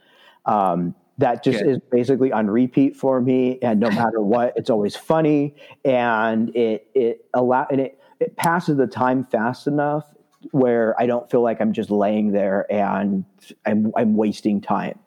[0.45, 1.69] Um, that just Good.
[1.69, 6.89] is basically on repeat for me, and no matter what, it's always funny, and it
[6.95, 10.05] it allow and it it passes the time fast enough
[10.53, 13.25] where I don't feel like I'm just laying there and
[13.65, 14.99] I'm I'm wasting time.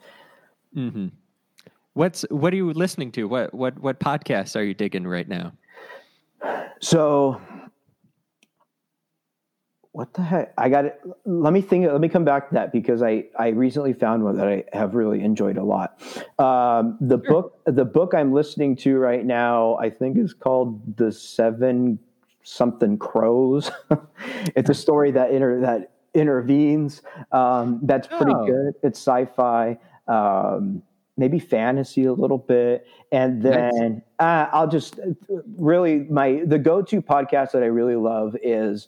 [0.73, 1.07] hmm
[1.93, 3.27] What's what are you listening to?
[3.27, 5.53] What what what podcasts are you digging right now?
[6.81, 7.41] So
[9.91, 10.53] what the heck?
[10.57, 11.01] I got it.
[11.25, 11.85] Let me think.
[11.87, 14.93] Let me come back to that because I I recently found one that I have
[14.95, 15.99] really enjoyed a lot.
[16.37, 21.11] Um, the book the book I'm listening to right now I think is called The
[21.11, 21.97] Seven
[22.43, 23.71] Something Crows.
[24.55, 27.01] it's a story that inter that intervenes.
[27.31, 28.45] Um, that's pretty Oh.
[28.45, 28.73] good.
[28.83, 29.77] It's sci-fi.
[30.07, 30.81] Um,
[31.17, 33.73] maybe fantasy a little bit and Nice.
[33.73, 34.97] then uh, i'll just
[35.57, 38.87] really my the go-to podcast that i really love is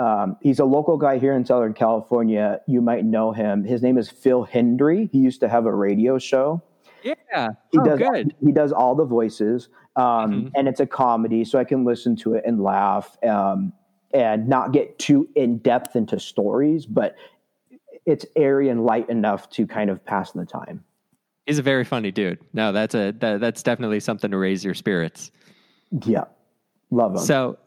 [0.00, 3.98] um, he's a local guy here in southern california you might know him his name
[3.98, 6.62] is Phil Hendrie he used to have a radio show
[7.04, 7.48] Yeah.
[7.72, 8.34] he oh, does good.
[8.44, 10.50] he does all the voices um, Mhm.
[10.56, 13.72] and it's a comedy so i can listen to it and laugh um,
[14.14, 17.14] and not get too in depth into stories but
[18.06, 20.82] it's airy and light enough to kind of pass the time
[21.46, 22.38] He's a very funny dude.
[22.52, 25.32] No, that's a that, that's definitely something to raise your spirits.
[26.06, 26.24] yeah
[26.92, 27.58] love him So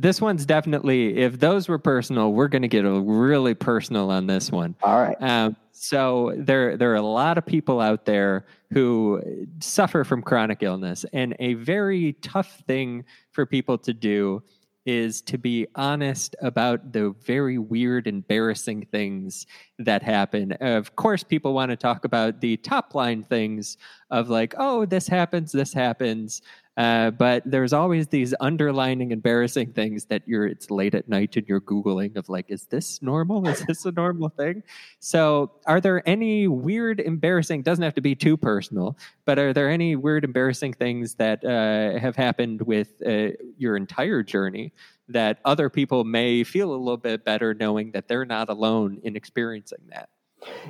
[0.00, 4.26] this one's definitely if those were personal, we're going to get a really personal on
[4.26, 4.74] this one.
[4.82, 9.22] all right Um, so there, there are a lot of people out there who
[9.60, 14.42] suffer from chronic illness, and a very tough thing for people to do
[14.86, 19.46] is to be honest about the very weird, embarrassing things
[19.78, 20.52] that happen.
[20.52, 23.76] Of course, people want to talk about the top line things
[24.10, 26.42] of like, oh, this happens, this happens.
[26.80, 31.46] Uh, but there's always these underlining embarrassing things that you're it's late at night and
[31.46, 33.46] you're googling of like is this normal?
[33.46, 34.62] Is this a normal thing?
[34.98, 39.68] So are there any weird embarrassing doesn't have to be too personal but are there
[39.68, 44.72] any weird embarrassing things that uh, have happened with uh, your entire journey
[45.08, 49.16] that other people may feel a little bit better knowing that they're not alone in
[49.16, 50.08] experiencing that?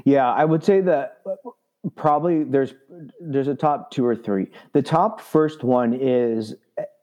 [0.04, 1.22] Yeah, I would say that
[1.96, 2.74] probably there's
[3.20, 4.50] there's a top two or three.
[4.72, 6.54] The top first one is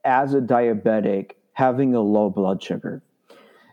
[0.05, 3.01] as a diabetic having a low blood sugar.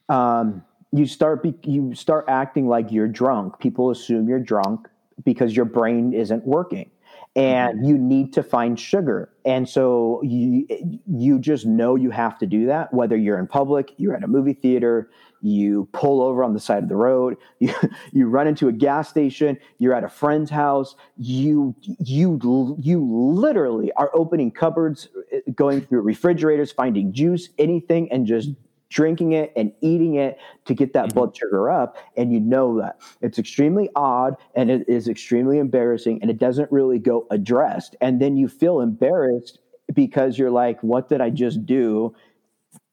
[0.09, 3.59] Um, you start be, you start acting like you're drunk.
[3.59, 4.89] People assume you're drunk
[5.25, 6.91] because your brain isn't working.
[7.37, 9.29] And you need to find sugar.
[9.45, 10.69] And so you
[11.05, 14.29] you just know you have to do that whether you're in public, you're at a
[14.29, 15.11] movie theater,
[15.45, 17.73] you pull over on the side of the road, you,
[18.13, 22.39] you run into a gas station, you're at a friend's house, you you
[22.81, 28.51] you literally are opening cupboards, eh, going through refrigerators, finding juice, anything and just
[28.91, 31.15] drinking it and eating it to get that Mhm.
[31.15, 31.97] blood sugar up.
[32.17, 33.01] And you know that.
[33.23, 37.97] It's extremely odd and it is extremely embarrassing and it doesn't really go addressed.
[38.01, 39.59] And then you feel embarrassed
[39.93, 42.15] because you're like what did i just do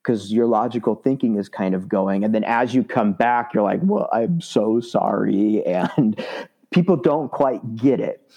[0.02, 2.24] because your logical thinking is kind of going.
[2.24, 5.64] And then as you come back you're like well i'm so sorry.
[5.98, 6.24] And
[6.72, 8.32] people don't quite get it.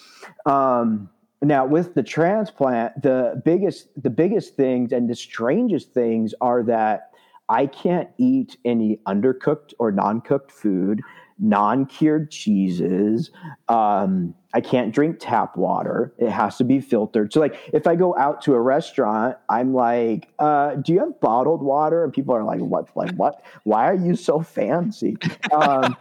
[0.44, 1.08] Um,
[1.44, 7.10] now with the transplant the biggest the biggest things and the strangest things are that
[7.48, 11.00] i can't eat any undercooked or non-cooked food
[11.38, 13.30] non-cured cheeses.
[13.68, 16.14] Um, i can't drink tap water.
[16.18, 17.32] It has to be filtered.
[17.32, 21.20] So like if i go out to a restaurant i'm like uh, do you have
[21.20, 22.04] bottled water?
[22.04, 23.42] And people are like what like what?
[23.64, 25.16] Why are you so fancy?
[25.52, 25.96] Um,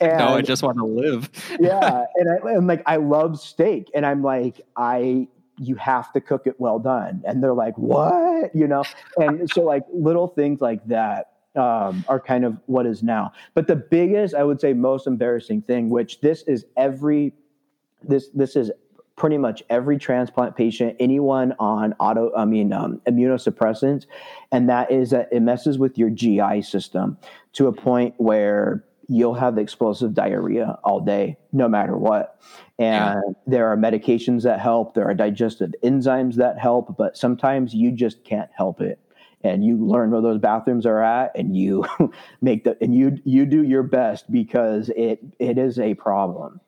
[0.00, 1.30] and no i just want to live.
[1.60, 6.20] Yeah and I, am like i love steak and i'm like i you have to
[6.20, 7.22] cook it well done.
[7.26, 8.54] And they're like what?
[8.54, 8.84] You know?
[9.16, 13.66] And so like little things like that um, are kind of what is now but
[13.66, 17.32] the biggest i would say most embarrassing thing which this is every
[18.02, 18.70] this this is
[19.16, 24.06] pretty much every transplant patient anyone on auto i mean um, immunosuppressants
[24.50, 27.18] and that is that it messes with your gi system
[27.52, 32.40] to a point where you'll have explosive diarrhea all day, no matter what.
[32.78, 37.92] And there are medications that help, there are digestive enzymes that help, but sometimes you
[37.92, 38.98] just can't help it.
[39.44, 41.84] And you learn where those bathrooms are at and you
[42.40, 46.60] make the and you you do your best because it it is a problem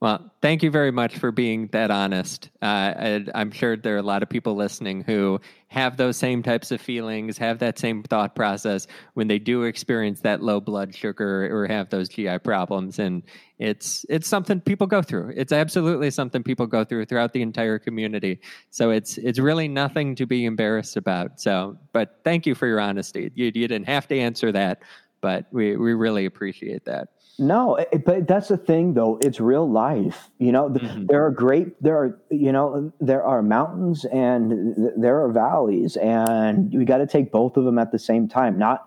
[0.00, 2.48] well, thank you very much for being that honest.
[2.62, 5.38] Uh, I'm sure there are a lot of people listening who
[5.68, 10.22] have those same types of feelings, have that same thought process when they do experience
[10.22, 12.98] that low blood sugar or have those GI problems.
[12.98, 13.22] And
[13.58, 15.34] it's it's something people go through.
[15.36, 18.40] It's absolutely something people go through throughout the entire community.
[18.70, 21.42] So it's it's really nothing to be embarrassed about.
[21.42, 23.30] So, but thank you for your honesty.
[23.34, 24.80] You, you didn't have to answer that,
[25.20, 27.08] but we we really appreciate that.
[27.40, 29.18] No, it, but that's the thing, though.
[29.22, 30.30] It's real life.
[30.38, 31.06] You know, mm-hmm.
[31.06, 36.70] there are great, there are, you know, there are mountains and there are valleys, and
[36.72, 38.58] we got to take both of them at the same time.
[38.58, 38.86] Not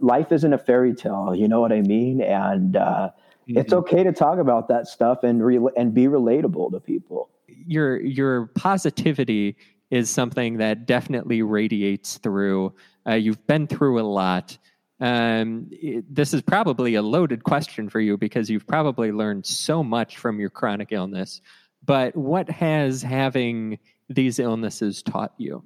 [0.00, 1.34] life isn't a fairy tale.
[1.36, 2.22] You know what I mean?
[2.22, 3.10] And uh,
[3.48, 3.58] mm-hmm.
[3.58, 7.28] it's okay to talk about that stuff and re- and be relatable to people.
[7.66, 9.56] Your your positivity
[9.90, 12.74] is something that definitely radiates through.
[13.06, 14.56] Uh, you've been through a lot
[15.04, 15.70] um,
[16.08, 20.40] this is probably a loaded question for you because you've probably learned so much from
[20.40, 21.42] your chronic illness.
[21.84, 23.78] But what has having
[24.08, 25.62] these illnesses taught you?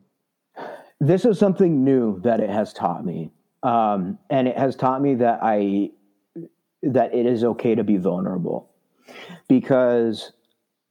[1.00, 3.30] This is something new that it has taught me,
[3.62, 5.92] um, and it has taught me that I
[6.82, 8.68] that it is okay to be vulnerable,
[9.46, 10.32] because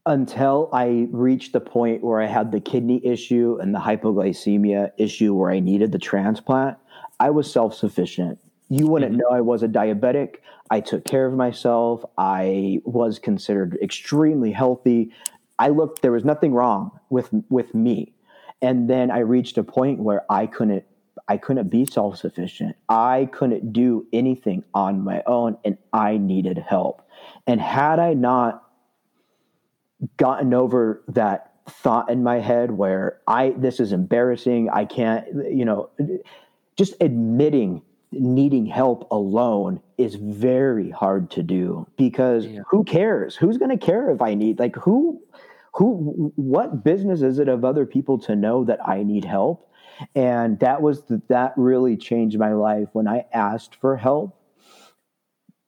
[0.05, 5.33] until I reached the point where I had the kidney issue and the hypoglycemia issue
[5.33, 6.77] where I needed the transplant,
[7.19, 8.39] I was self sufficient.
[8.69, 9.21] You wouldn't mm-hmm.
[9.21, 10.37] know I was a diabetic.
[10.69, 12.03] I took care of myself.
[12.17, 15.13] I was considered extremely healthy.
[15.59, 18.13] I looked, there was nothing wrong with, with me.
[18.61, 20.83] And then I reached a point where I couldn't
[21.27, 22.75] I couldn't be self sufficient.
[22.87, 27.01] I couldn't do anything on my own and I needed help.
[27.45, 28.63] And had I not
[30.15, 35.65] gotten over that thought in my head where I this is embarrassing, I can't, you
[35.65, 35.89] know,
[36.77, 42.61] just admitting needing help alone is very hard to do because yeah.
[42.69, 43.35] who cares?
[43.35, 45.21] Who's going to care if i need like who
[45.73, 49.69] who what business is it of other people to know that i need help?
[50.15, 52.87] And that was the, that really changed my life.
[52.93, 54.37] When i asked for help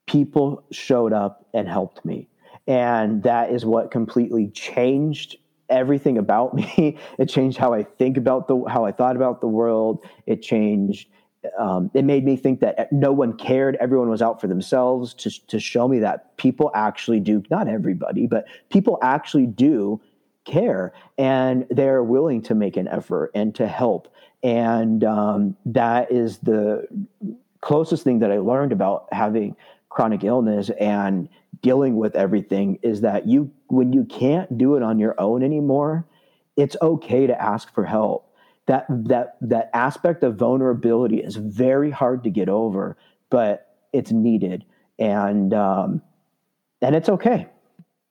[0.09, 2.27] people showed up and helped me.
[2.67, 5.37] And that is what completely changed
[5.69, 6.97] everything about me.
[7.17, 10.05] It changed how I think about the how I thought about the world.
[10.25, 11.09] It changed.
[11.57, 13.77] Um, it made me think that no one cared.
[13.77, 17.43] Everyone was out for themselves to to show me that people actually do.
[17.49, 20.01] Not everybody, but people actually do
[20.45, 24.13] care, and they're willing to make an effort and to help.
[24.43, 26.87] And um, that is the
[27.61, 29.55] closest thing that I learned about having
[29.89, 31.27] chronic illness and
[31.61, 36.05] dealing with everything is that you when you can't do it on your own anymore
[36.59, 38.35] it's okay to ask for help.
[38.65, 42.97] That that that aspect of vulnerability is very hard to get over
[43.29, 44.65] but it's needed.
[44.99, 46.01] And um
[46.81, 47.47] and it's okay.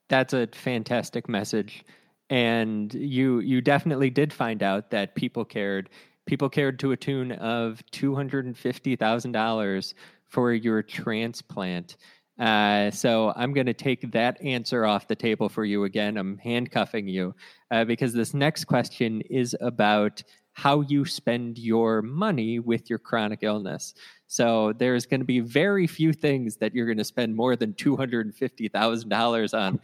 [0.09, 1.85] That's a fantastic message.
[2.31, 5.91] And you you definitely did find out that people cared.
[6.27, 9.95] People cared to a tune of $250,000
[10.29, 11.97] for your transplant
[12.39, 16.17] uh, so I'm going to take that answer off the table for you again.
[16.17, 17.35] I'm handcuffing you
[17.71, 20.23] uh, because this next question is about
[20.53, 23.95] how you spend your money with your chronic illness.
[24.27, 27.75] So there's going to be very few things that you're going to spend more than
[27.75, 29.81] two hundred and fifty thousand dollars on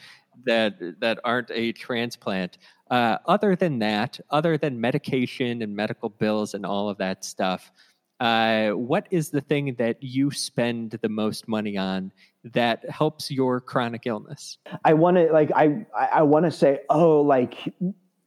[0.46, 2.58] that that aren't a transplant.
[2.90, 7.72] Uh, other than that, other than medication and medical bills and all of that stuff,
[8.20, 12.12] uh, what is the thing that you spend the most money on
[12.44, 14.58] that helps your chronic illness?
[14.84, 17.54] I want to like I I want to say oh like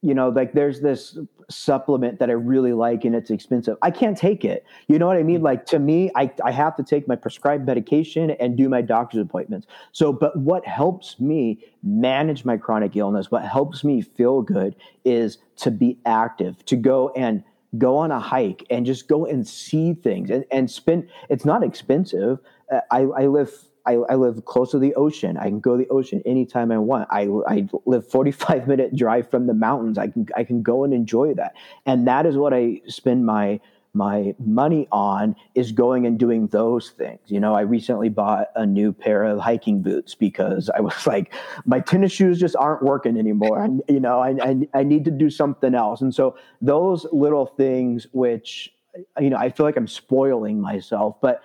[0.01, 1.17] you know like there's this
[1.49, 3.77] supplement that I really like and it's expensive.
[3.81, 4.65] I can't take it.
[4.87, 5.37] You know what I mean?
[5.37, 5.45] Mm-hmm.
[5.45, 9.21] Like to me, I, I have to take my prescribed medication and do my doctor's
[9.21, 9.67] appointments.
[9.91, 14.75] So, but what helps me manage my chronic illness, what helps me feel good
[15.05, 17.43] is to be active, to go and
[17.77, 21.63] go on a hike and just go and see things and, and spend it's not
[21.63, 22.39] expensive
[22.71, 23.51] uh, I, I live
[23.85, 25.37] I, I, live close to the ocean.
[25.37, 27.07] I can go to the ocean anytime I want.
[27.09, 29.97] I, I live 45 minute drive from the mountains.
[29.97, 31.53] I can I can go and enjoy that.
[31.85, 33.61] And that is what I spend my
[33.93, 37.19] my money on is going and doing those things.
[37.27, 41.33] You know, I recently bought a new pair of hiking boots because I was like,
[41.65, 43.63] my tennis shoes just aren't working anymore.
[43.63, 46.01] And, you know, I, I, I need to do something else.
[46.01, 48.73] And so those little things, which,
[49.19, 51.41] you know, I feel like I'm spoiling myself, but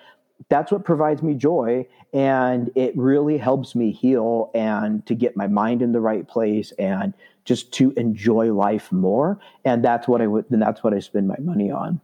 [0.49, 1.87] that's what provides me joy.
[2.13, 6.71] And it really helps me heal and to get my mind in the right place
[6.73, 7.13] and
[7.45, 9.39] just to enjoy life more.
[9.65, 11.99] And that's what I would, and that's what I spend my money on.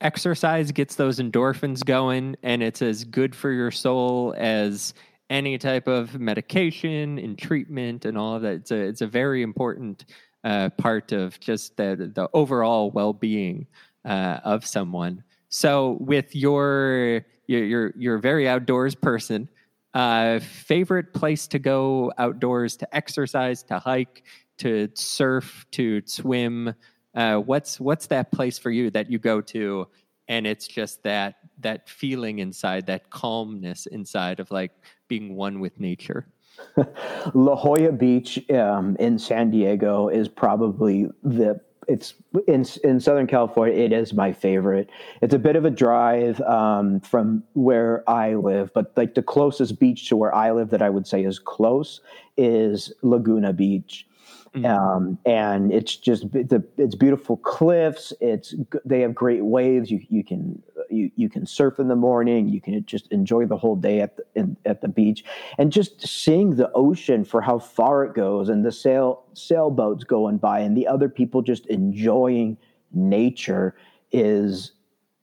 [0.00, 4.94] Exercise gets those endorphins going, and it's as good for your soul as
[5.30, 8.54] any type of medication and treatment and all of that.
[8.54, 10.06] It's a it's a very important
[10.44, 13.66] uh, part of just the the overall well being
[14.04, 15.22] uh, of someone.
[15.48, 19.48] So, with your you're you're very outdoors person.
[19.94, 24.22] Uh, favorite place to go outdoors to exercise, to hike,
[24.58, 26.74] to surf, to swim.
[27.18, 29.88] Uh, what's what's that place for you that you go to,
[30.28, 34.70] and it's just that that feeling inside, that calmness inside of like
[35.08, 36.28] being one with nature.
[37.34, 42.14] La Jolla Beach um, in San Diego is probably the it's
[42.46, 43.74] in in Southern California.
[43.74, 44.88] It is my favorite.
[45.20, 49.80] It's a bit of a drive um, from where I live, but like the closest
[49.80, 52.00] beach to where I live that I would say is close
[52.36, 54.06] is Laguna Beach.
[54.54, 54.64] Mm-hmm.
[54.64, 58.12] Um, and it's just the it's beautiful cliffs.
[58.20, 59.90] It's they have great waves.
[59.90, 62.48] You you can you you can surf in the morning.
[62.48, 65.24] You can just enjoy the whole day at the in, at the beach,
[65.58, 70.38] and just seeing the ocean for how far it goes, and the sail sailboats going
[70.38, 72.56] by, and the other people just enjoying
[72.92, 73.76] nature
[74.12, 74.72] is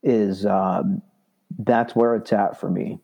[0.04, 1.02] is um,
[1.60, 3.00] that's where it's at for me.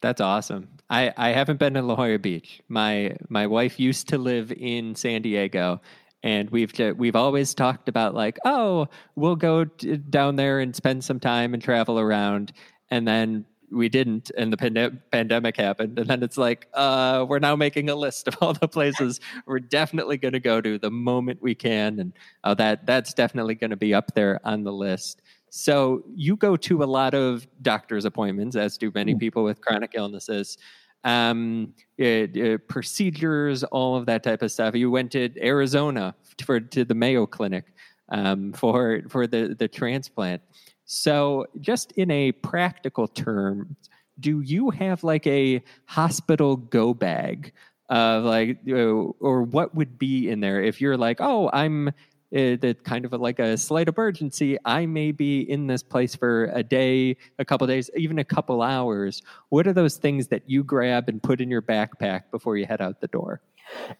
[0.00, 0.68] That's awesome.
[0.90, 2.60] I, I haven't been to La Jolla Beach.
[2.68, 5.80] My my wife used to live in San Diego,
[6.22, 11.20] and we've we've always talked about like, oh, we'll go down there and spend some
[11.20, 12.52] time and travel around,
[12.90, 17.40] and then we didn't, and the pand- pandemic happened, and then it's like, uh, we're
[17.40, 20.90] now making a list of all the places we're definitely going to go to the
[20.90, 22.12] moment we can, and
[22.44, 25.22] oh, that that's definitely going to be up there on the list.
[25.56, 29.20] So you go to a lot of doctor's appointments, as do many mm.
[29.20, 30.58] people with chronic illnesses.
[31.04, 34.74] Um, it, it, procedures, all of that type of stuff.
[34.74, 37.66] You went to Arizona for to the Mayo Clinic
[38.08, 40.42] um, for for the the transplant.
[40.86, 43.76] So, just in a practical term,
[44.18, 47.52] do you have like a hospital go bag?
[47.90, 51.92] of like, or what would be in there if you're like, oh, I'm
[52.34, 56.50] uh, that kind of like a slight emergency, I may be in this place for
[56.52, 59.22] a day, a couple days, even a couple hours.
[59.50, 62.80] What are those things that you grab and put in your backpack before you head
[62.80, 63.40] out the door?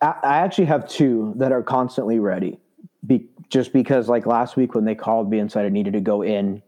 [0.02, 2.58] I actually have two that are constantly ready.
[3.06, 6.00] Be, just because, like last week when they called me and said I needed to
[6.00, 6.62] go in,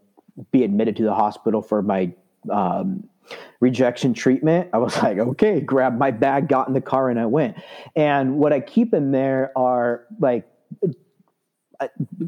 [0.51, 2.13] be admitted to the hospital for my
[2.49, 3.09] um,
[3.59, 7.25] rejection treatment, I was like, okay, grab my bag, got in the car, and I
[7.25, 7.57] went.
[7.95, 10.47] And what I keep in there are like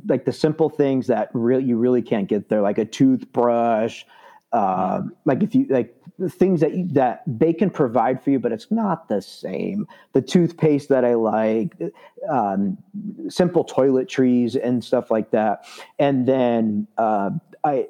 [0.08, 4.04] like the simple things that really you really can't get there, like a toothbrush,
[4.52, 5.95] uh, like if you like
[6.32, 9.88] things that you, that they can provide for you, but it's not the same.
[10.14, 11.76] The toothpaste that I like,
[12.30, 12.78] um,
[13.30, 15.66] simple toiletries and stuff like that,
[15.97, 17.32] and then uh,
[17.64, 17.88] I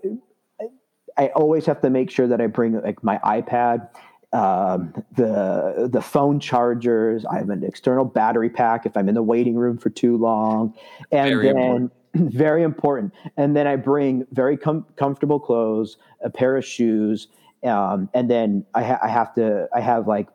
[1.18, 3.90] I always have to make sure that I bring like my iPad
[4.32, 7.26] um, the the phone chargers.
[7.26, 10.74] I have an external battery pack if I'm in the waiting room for too long,
[11.12, 11.94] and very then important.
[12.34, 13.14] very important.
[13.38, 17.28] And then I bring very com- comfortable clothes, a pair of shoes,
[17.64, 20.28] um, and then I, ha- I, have to I have like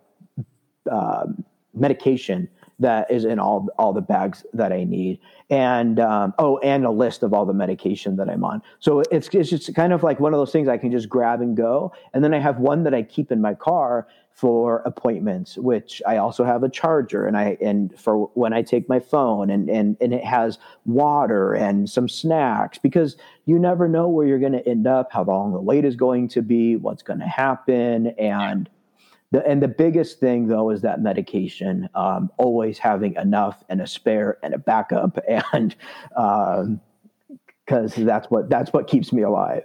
[0.90, 2.48] um, medication
[2.78, 5.20] that is in all all the bags that I need,
[5.50, 8.62] and um, oh, and a list of all the medication that I'm on.
[8.80, 11.40] So it's it's just kind of like one of those things I can just grab
[11.40, 15.56] and go, and then I have one that I keep in my car for appointments,
[15.56, 19.50] which I also have a charger, and I and for when I take my phone,
[19.50, 23.16] and and and it has water and some snacks because
[23.46, 26.28] you never know where you're going to end up, how long the wait is going
[26.28, 28.68] to be, what's going to happen, and
[29.34, 33.86] the, and the biggest thing though is that medication, um, always having enough and a
[33.86, 35.18] spare and a backup,
[35.52, 35.74] and
[36.08, 39.64] because um, that's what that's what keeps me alive.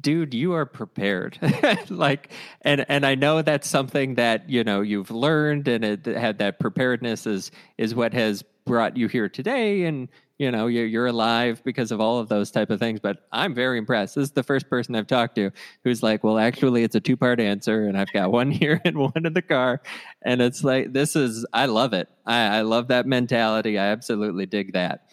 [0.00, 1.38] Dude, you are prepared.
[1.90, 2.32] like,
[2.62, 6.58] and and I know that's something that you know you've learned, and it had that
[6.58, 10.08] preparedness is is what has brought you here today, and
[10.38, 13.54] you know you're, you're alive because of all of those type of things but i'm
[13.54, 14.14] very impressed.
[14.14, 15.50] This is the first person i've talked to
[15.84, 18.96] who's like well actually it's a two part answer and i've got one here and
[18.96, 19.80] one in the car.
[20.22, 22.08] And it's like this is i love it.
[22.24, 23.78] I, I love that mentality.
[23.78, 25.10] I absolutely dig that.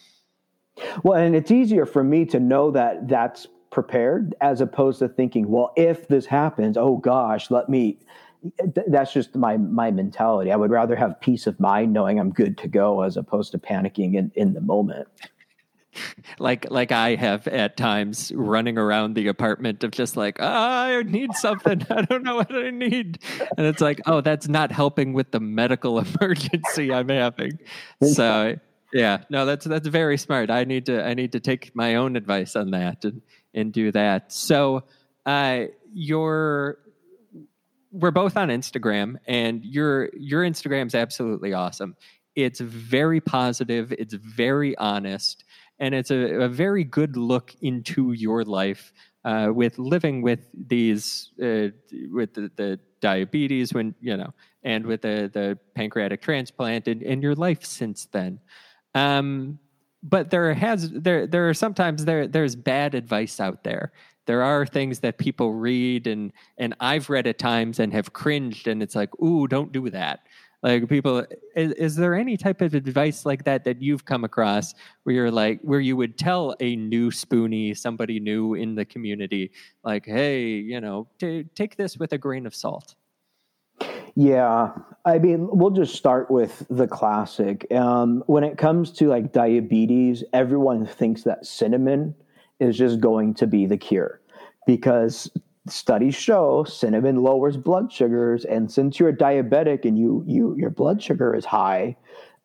[1.02, 5.48] Well and it's easier for me to know that that's prepared as opposed to thinking
[5.48, 7.98] well if this happens oh gosh let me
[8.86, 10.52] that's just my my mentality.
[10.52, 13.58] I would rather have peace of mind knowing I'm good to go as opposed to
[13.58, 15.08] panicking in, in the moment.
[16.38, 21.02] Like like I have at times running around the apartment of just like, oh, I
[21.02, 21.86] need something.
[21.90, 23.20] I don't know what I need.
[23.56, 27.58] And it's like, oh, that's not helping with the medical emergency I'm having.
[28.02, 28.56] So
[28.92, 30.50] Yeah, no, that's that's very smart.
[30.50, 33.22] I need to I need to take my own advice on that and
[33.54, 34.32] and do that.
[34.32, 34.84] So,
[35.26, 36.78] uh, your
[37.94, 41.96] we're both on Instagram, and your your Instagram's absolutely awesome.
[42.34, 43.92] It's very positive.
[43.92, 45.44] It's very honest,
[45.78, 48.92] and it's a, a very good look into your life
[49.24, 51.68] uh, with living with these uh,
[52.10, 54.32] with the, the, diabetes when you know
[54.62, 58.40] and with the the pancreatic transplant and, and your life since then
[58.94, 59.58] um,
[60.02, 63.92] but there has there there are sometimes there there's bad advice out there
[64.26, 68.68] there are things that people read and and I've read at times and have cringed
[68.68, 70.20] and it's like ooh don't do that.
[70.64, 74.74] Like people is, is, there any type of advice like that that you've come across
[75.02, 79.52] where you're like where you would tell a new spoonie somebody new in the community
[79.84, 82.94] like hey you know t- take this with a grain of salt
[84.14, 84.70] yeah
[85.04, 87.70] i mean we'll just start with the classic.
[87.70, 92.14] Um, when it comes to like diabetes everyone thinks that cinnamon
[92.64, 94.20] is just going to be the cure.
[94.66, 95.30] Because
[95.68, 101.02] studies show cinnamon lowers blood sugars and since you're diabetic and you you your blood
[101.02, 101.96] sugar is high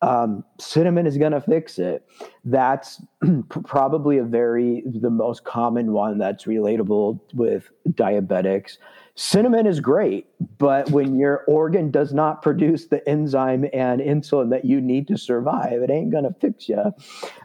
[0.02, 2.06] um, cinnamon is going to fix it.
[2.44, 3.02] That's
[3.48, 8.78] probably a very the most common one that's relatable with diabetics
[9.20, 10.26] cinnamon is great
[10.58, 15.18] but when your organ does not produce the enzyme and insulin that you need to
[15.18, 16.92] survive it ain't to fix you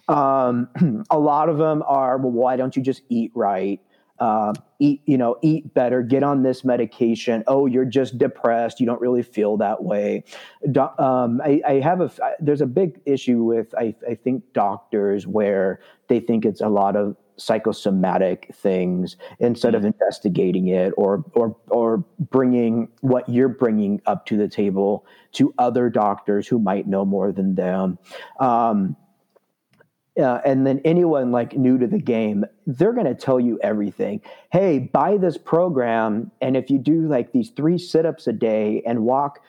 [0.07, 0.69] um,
[1.09, 3.81] a lot of them are well why don't you just eat right?
[4.17, 7.43] Uh, eat you know eat better get on this medication.
[7.47, 8.79] Oh you're just depressed.
[8.79, 10.23] You don't really feel that way.
[10.71, 12.09] Do- um, I, I, have a
[12.39, 16.95] there's a big issue with I, I think doctors where they think it's a lot
[16.95, 19.77] of psychosomatic things instead mm-hmm.
[19.77, 25.53] of investigating it or or or bringing what you're bringing up to the table to
[25.57, 27.97] other doctors who might know more than them
[28.39, 28.95] um,
[30.17, 34.21] uh, and then anyone like new to the game, they're going to tell you everything.
[34.51, 39.01] Hey, buy this program, and if you do like these three sit-ups a day and
[39.01, 39.41] walk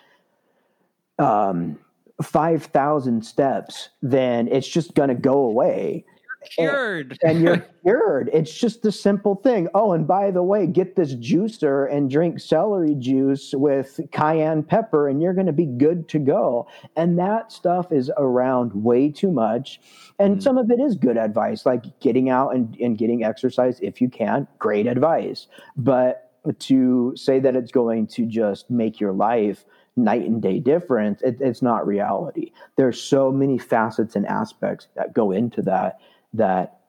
[1.21, 1.79] um,
[2.21, 6.05] five thousand steps, then it's just going to go away
[6.51, 7.19] cured.
[7.23, 8.31] And, and you're cured.
[8.33, 9.69] It's just a simple thing.
[9.75, 15.09] Oh, and by the way, get this juicer and drink celery juice with cayenne pepper,
[15.09, 16.69] and you're going to be good to go.
[16.97, 19.81] And that stuff is around way too much.
[20.19, 20.43] And mm.
[20.43, 24.09] some of it is good advice, like getting out and, and getting exercise if you
[24.09, 24.47] can.
[24.59, 25.47] Great advice.
[25.77, 26.23] But
[26.59, 29.65] to say that it's going to just make your life
[29.97, 32.53] night and day difference, it, it's not reality.
[32.77, 35.99] There's so many facets and aspects that go into that
[36.37, 36.81] that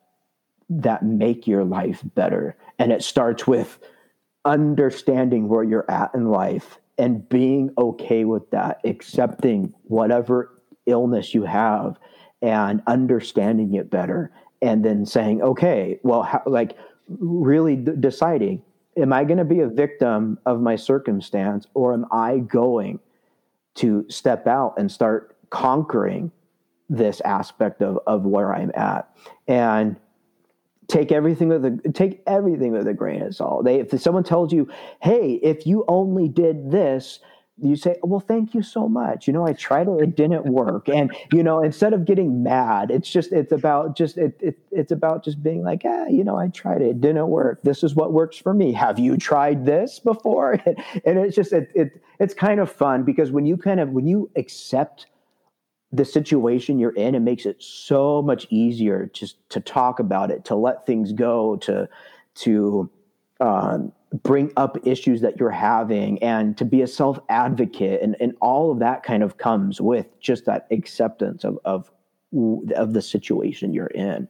[0.70, 2.56] that make your life better.
[2.78, 3.80] And it starts with
[4.46, 11.44] understanding where you're at in life and being okay with that accepting whatever illness you
[11.44, 11.98] have
[12.42, 14.32] and understanding it better
[14.62, 16.78] and then saying okay well how, like
[17.20, 18.62] really d- deciding
[18.96, 23.00] am i going to be a victim of my circumstance or am i going
[23.76, 26.32] to step out and start conquering
[26.90, 29.10] this aspect of of where I'm at
[29.48, 29.98] and
[30.88, 33.66] take everything with a take everything with a grain of salt.
[33.66, 34.70] They if someone tells you,
[35.02, 37.20] "Hey, if you only did this,"
[37.60, 39.28] you say, "Well, thank you so much.
[39.28, 42.90] You know, I tried it; it didn't work." And you know, instead of getting mad,
[42.90, 46.38] it's just it's about just it, it it's about just being like, "Ah, you know,
[46.38, 47.62] I tried it; it didn't work.
[47.64, 48.72] This is what works for me.
[48.74, 50.54] Have you tried this before?"
[51.06, 54.08] and it's just it, it it's kind of fun because when you kind of when
[54.08, 55.08] you accept
[55.92, 60.46] the situation you're in, it makes it so much easier just to talk about it,
[60.46, 61.88] to let things go, to
[62.36, 62.90] to
[63.40, 63.92] um,
[64.24, 68.72] bring up issues that you're having, and to be a self advocate, and and all
[68.72, 71.92] of that kind of comes with just that acceptance of of
[72.76, 74.28] of the situation you're in.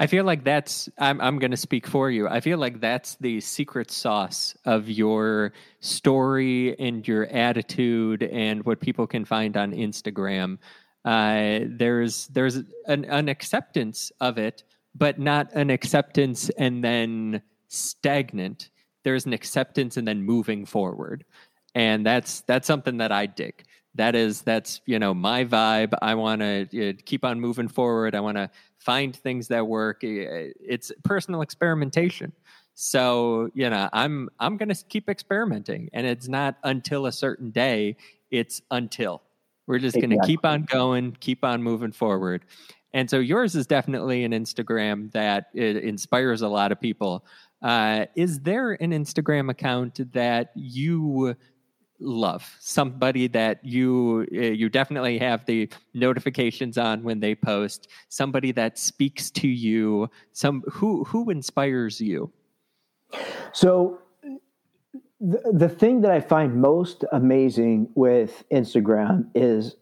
[0.00, 2.28] I feel like that's I'm I'm going to speak for you.
[2.28, 8.78] I feel like that's the secret sauce of your story and your attitude and what
[8.78, 10.58] people can find on Instagram.
[11.04, 14.62] Uh, there's there's an, an acceptance of it,
[14.94, 18.70] but not an acceptance and then stagnant.
[19.02, 21.24] There's an acceptance and then moving forward,
[21.74, 23.64] and that's that's something that I dig
[23.98, 25.92] that is that's you know my vibe.
[26.00, 28.14] I want to uh, keep on moving forward.
[28.14, 29.98] I want to find things that work.
[30.02, 32.32] It's personal experimentation.
[32.80, 37.50] So you know i'm i'm going to keep experimenting and it's not until a certain
[37.50, 37.96] day
[38.30, 39.22] it's until.
[39.66, 42.44] We're just going to keep on going keep on moving forward.
[42.94, 47.26] And so yours is definitely an instagram that inspires a lot of people.
[47.60, 51.36] Uh, is there an instagram account that you
[52.00, 58.52] love somebody that you uh, you definitely have the notifications on when they post somebody
[58.52, 62.32] that speaks to you some who who inspires you?
[63.52, 64.00] So
[65.20, 69.76] the, the thing that i find most amazing with instagram is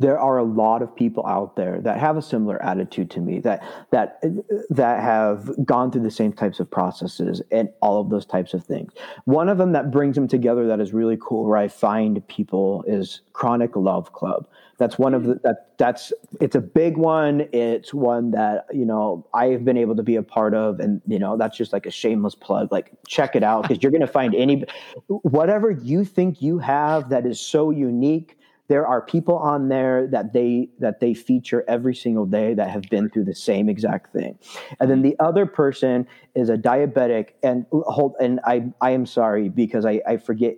[0.00, 3.38] there are a lot of people out there that have a similar attitude to me
[3.38, 4.22] that that
[4.70, 8.64] that have gone through the same types of processes and all of those types of
[8.64, 8.92] things.
[9.26, 12.82] One of them that brings them together that is really cool where i find people
[12.88, 14.48] is chronic love club.
[14.78, 17.46] That's one of the that that's it's a big one.
[17.52, 21.18] It's one that you know i've been able to be a part of and you
[21.18, 22.72] know that's just like a shameless plug.
[22.72, 24.64] Like check it out because you're going to find any
[25.08, 28.38] whatever you think you have that is so unique
[28.70, 32.82] there are people on there that they that they feature every single day that have
[32.82, 34.38] been through the same exact thing.
[34.78, 36.06] And then the other person
[36.36, 40.56] is a diabetic and hold and i i am sorry because i i forget.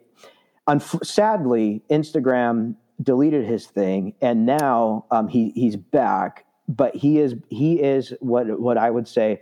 [0.69, 7.35] Unf- sadly instagram deleted his thing and now um, he he's back but he is
[7.49, 9.41] he is what what i would say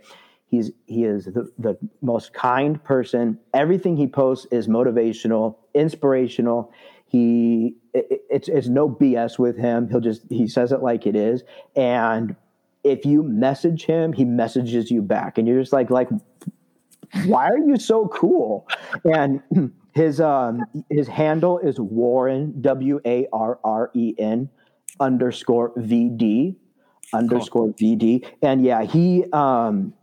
[0.51, 3.39] he's he is the, the most kind person.
[3.53, 6.71] Everything he posts is motivational inspirational
[7.11, 9.89] he it, it's it's no BS with him.
[9.89, 11.43] He'll just he says it like it is,
[11.75, 12.37] and
[12.85, 16.07] if you message him, he messages you back, and you're just like like,
[17.25, 18.65] why are you so cool?
[19.03, 19.41] And
[19.93, 24.49] his um his handle is Warren W A R R E N
[25.01, 26.55] underscore V D
[27.13, 29.93] underscore V D, and yeah, he um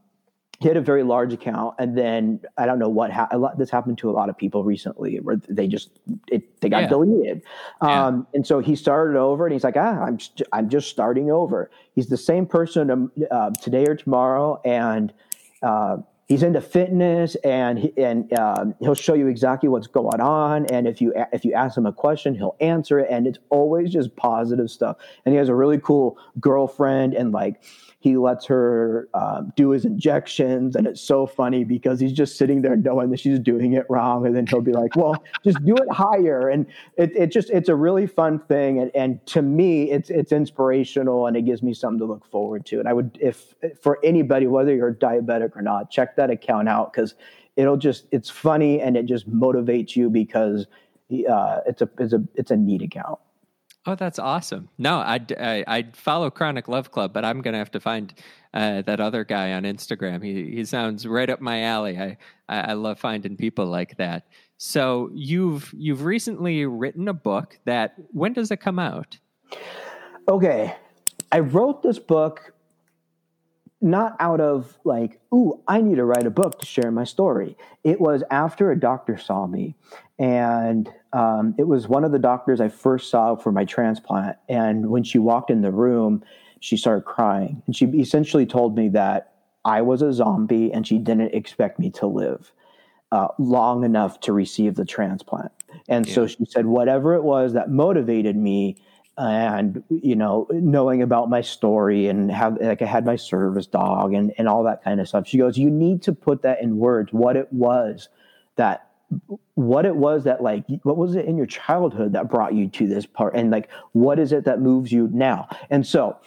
[0.61, 3.99] he had a very large account and then i don't know what ha- this happened
[3.99, 5.91] to a lot of people recently where they just
[6.29, 6.89] it, they got yeah.
[6.89, 7.43] deleted
[7.83, 8.07] yeah.
[8.07, 11.31] Um, and so he started over and he's like ah i'm, st- I'm just starting
[11.31, 15.13] over he's the same person um, uh, today or tomorrow and
[15.63, 15.99] uh,
[16.29, 20.87] he's into fitness and he, and uh, he'll show you exactly what's going on and
[20.87, 24.15] if you if you ask him a question he'll answer it and it's always just
[24.17, 27.63] positive stuff and he has a really cool girlfriend and like
[28.01, 32.63] he lets her um, do his injections and it's so funny because he's just sitting
[32.63, 35.75] there knowing that she's doing it wrong and then he'll be like well just do
[35.77, 36.49] it higher.
[36.49, 40.31] And it, it just it's a really fun thing and, and to me it's it's
[40.31, 42.79] inspirational and it gives me something to look forward to.
[42.79, 46.93] And i would if for anybody whether you're diabetic or not check that account out
[46.93, 47.15] because
[47.57, 50.67] it'll just it's funny and it just motivates you because
[51.29, 53.19] uh, it's a it's a it's a neat account
[53.89, 54.69] Oh, that's awesome.
[54.77, 58.13] No, I'd, I, I'd follow Chronic Love Club, but I'm going to have to find
[58.53, 60.23] uh, that other guy on Instagram.
[60.23, 61.99] He, he sounds right up my alley.
[61.99, 62.19] I,
[62.51, 64.27] I, love finding people like that.
[64.59, 69.19] So you've, you've recently written a book that, when does it come out?
[70.29, 70.77] Okay.
[71.33, 72.53] I wrote this book
[73.81, 77.57] not out of like, ooh, I need to write a book to share my story.
[77.85, 79.77] It was after a doctor saw me
[80.19, 84.37] and um, it was one of the doctors I first saw for my transplant.
[84.49, 86.25] And when she walked in the room,
[86.61, 87.63] she started crying.
[87.67, 91.91] And she essentially told me that I was a zombie and she didn't expect me
[91.93, 92.53] to live
[93.13, 95.53] uh, long enough to receive the transplant.
[95.89, 96.15] And yeah.
[96.15, 98.77] so she said, whatever it was that motivated me
[99.19, 104.15] and you know knowing about my story and how like i had my service dog
[104.15, 105.27] and, and all that kind of stuff.
[105.27, 108.09] She goes you need to put that in words what it was
[108.57, 108.87] that
[109.55, 112.87] what it was that like what was it in your childhood that brought you to
[112.87, 113.35] this part?
[113.35, 115.49] And like what is it that moves you now?
[115.69, 116.19] And so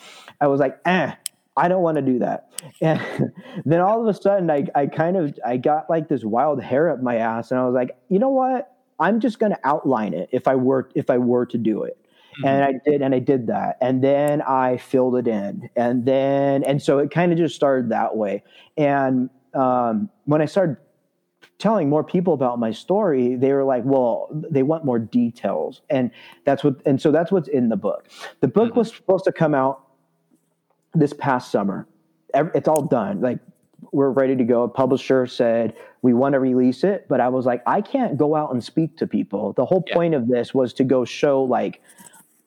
[0.41, 1.13] i was like eh
[1.55, 2.51] i don't want to do that.
[2.81, 3.31] And
[3.65, 6.89] then all of a sudden I, I kind of i got like this wild hair
[6.89, 8.67] up my ass and i was like you know what?
[8.99, 11.97] I'm just going to outline it if i were if i were to do it
[12.39, 12.47] mm-hmm.
[12.47, 16.63] and i did and i did that and then i filled it in and then
[16.63, 18.43] and so it kind of just started that way
[18.77, 20.77] and um, when i started
[21.61, 25.81] telling more people about my story, they were like, well, they want more details.
[25.91, 26.09] And
[26.43, 28.09] that's what, and so that's what's in the book.
[28.39, 28.79] The book mm-hmm.
[28.79, 29.87] was supposed to come out
[30.95, 31.87] this past summer.
[32.33, 33.21] It's all done.
[33.21, 33.37] Like,
[33.91, 34.63] we're ready to go.
[34.63, 37.07] A publisher said, we want to release it.
[37.07, 39.53] But I was like, I can't go out and speak to people.
[39.53, 39.93] The whole yeah.
[39.93, 41.81] point of this was to go show, like,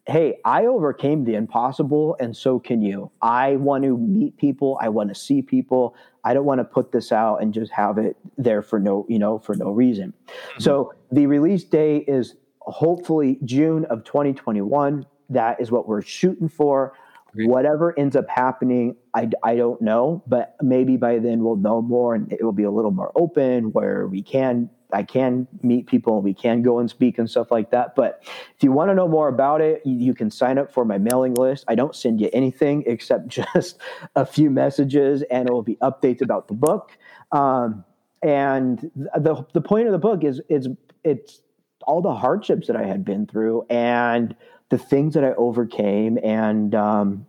[0.06, 3.10] hey, I overcame the impossible, and so can you.
[3.22, 4.78] I want to meet people.
[4.80, 5.94] I want to see people.
[6.24, 9.18] I don't want to put this out and just have it there for no, you
[9.18, 10.12] know, for no reason.
[10.26, 10.60] Mm-hmm.
[10.60, 15.06] So the release date is hopefully June of 2021.
[15.30, 16.94] That is what we're shooting for.
[17.36, 22.14] Whatever ends up happening, I, I don't know, but maybe by then we'll know more
[22.14, 26.20] and it will be a little more open where we can I can meet people
[26.20, 27.94] we can go and speak and stuff like that.
[27.94, 28.22] But
[28.56, 30.98] if you want to know more about it, you, you, can sign up for my
[30.98, 31.64] mailing list.
[31.68, 33.78] I don't send you anything except just
[34.14, 36.96] a few messages, and it will be updates about the book.
[37.32, 37.84] Um,
[38.22, 40.66] and the the point of the book is it's
[41.02, 41.42] it's
[41.86, 44.34] all the hardships that I had been through and
[44.70, 47.26] the things that I overcame and um,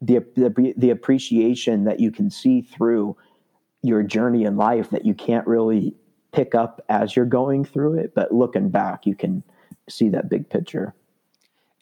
[0.00, 3.16] the, the the appreciation that you can see through
[3.82, 5.94] your journey in life that you can't really
[6.32, 9.42] pick up as you're going through it, but looking back, you can
[9.88, 10.94] see that big picture.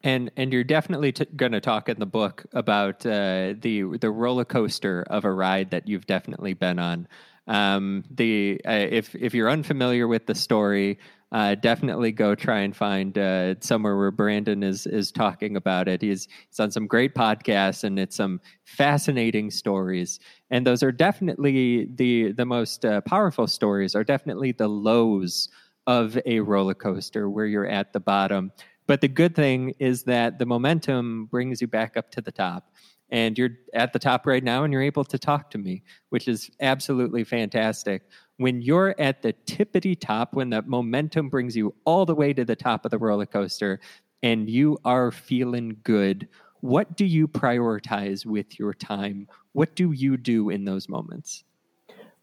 [0.02, 4.10] And and you're definitely t- going to talk in the book about uh, the the
[4.10, 7.08] roller coaster of a ride that you've definitely been on.
[7.48, 10.98] Um, the uh, if if you're unfamiliar with the story,
[11.32, 16.00] uh, definitely go try and find uh, somewhere where Brandon is is talking about it.
[16.00, 20.20] He's he's on some great podcasts and it's some fascinating stories.
[20.50, 23.94] And those are definitely the the most uh, powerful stories.
[23.94, 25.48] Are definitely the lows
[25.86, 28.52] of a roller coaster where you're at the bottom.
[28.86, 32.70] But the good thing is that the momentum brings you back up to the top
[33.10, 36.28] and you're at the top right now and you're able to talk to me, which
[36.28, 38.02] is absolutely fantastic.
[38.38, 42.44] When you're at the tippity top, when that momentum brings you all the way to
[42.44, 43.80] the top of the roller coaster
[44.22, 46.28] and you are feeling good,
[46.60, 49.28] what do you prioritize with your time?
[49.52, 51.44] What do you do in those moments?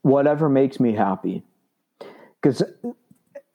[0.01, 1.43] Whatever makes me happy.
[2.41, 2.61] Because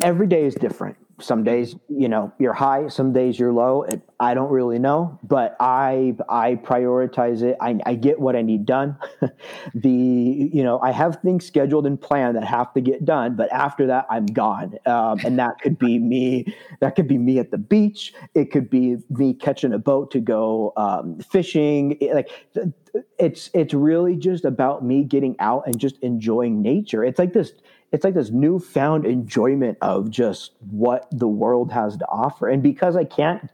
[0.02, 3.84] every day is different some days you know you're high some days you're low
[4.20, 7.56] i don't really know but i i prioritize it.
[7.60, 8.96] I, I get what i need done.
[9.74, 13.52] The you know i have things scheduled and planned that have to get done but
[13.52, 14.78] after that i'm gone.
[14.86, 18.14] Um, and that could be me that could be me at the beach.
[18.34, 21.96] It could be me catching a boat to go um, fishing.
[22.00, 22.30] It, like
[23.18, 27.04] it's it's really just about me getting out and just enjoying nature.
[27.04, 27.52] It's like this
[27.93, 32.49] it's like this newfound enjoyment of just what the world has to offer.
[32.49, 33.51] And because I can't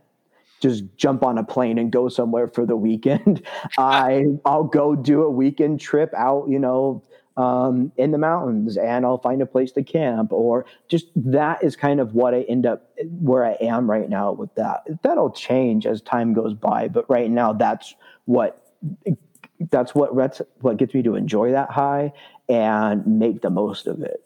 [0.60, 3.42] just jump on a plane and go somewhere for the weekend,
[3.78, 7.02] I I'll go do a weekend trip out, you know,
[7.36, 11.74] um, in the mountains and I'll find a place to camp or just that is
[11.74, 14.84] kind of what I end up where I am right now with that.
[15.02, 17.94] That'll change as time goes by, but right now that's
[18.26, 18.72] what
[19.70, 22.12] that's what that's what gets me to enjoy that high
[22.48, 24.23] and make the most of it.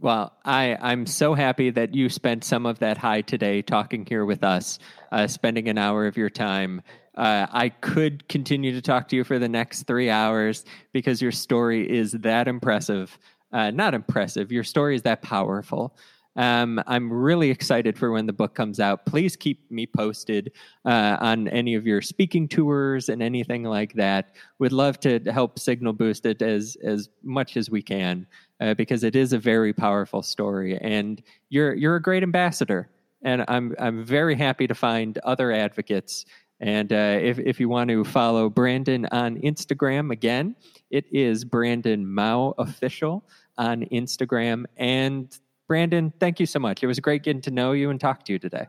[0.00, 4.24] Well, I, I'm so happy that you spent some of that high today talking here
[4.24, 4.78] with us,
[5.10, 6.82] uh, spending an hour of your time.
[7.16, 11.32] Uh, I could continue to talk to you for the next three hours because your
[11.32, 13.18] story is that impressive.
[13.52, 15.96] Uh, not impressive, your story is that powerful.
[16.38, 19.04] Um, I'm really excited for when the book comes out.
[19.04, 20.52] Please keep me posted
[20.84, 24.36] uh, on any of your speaking tours and anything like that.
[24.60, 28.24] Would love to help signal boost it as as much as we can
[28.60, 31.20] uh, because it is a very powerful story, and
[31.50, 32.88] you're you're a great ambassador.
[33.22, 36.24] And I'm I'm very happy to find other advocates.
[36.60, 40.54] And uh, if if you want to follow Brandon on Instagram again,
[40.90, 43.24] it is Brandon Mouw official
[43.56, 45.36] on Instagram and
[45.68, 46.82] Brandon, thank you so much.
[46.82, 48.66] It was great getting to know you and talk to you today.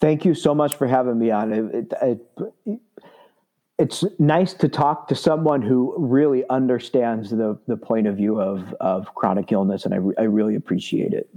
[0.00, 1.52] Thank you so much for having me on.
[1.52, 2.28] It, it,
[2.66, 2.80] it,
[3.78, 8.74] it's nice to talk to someone who really understands the, the point of view of,
[8.80, 11.28] of chronic illness, and I, re- I really appreciate it.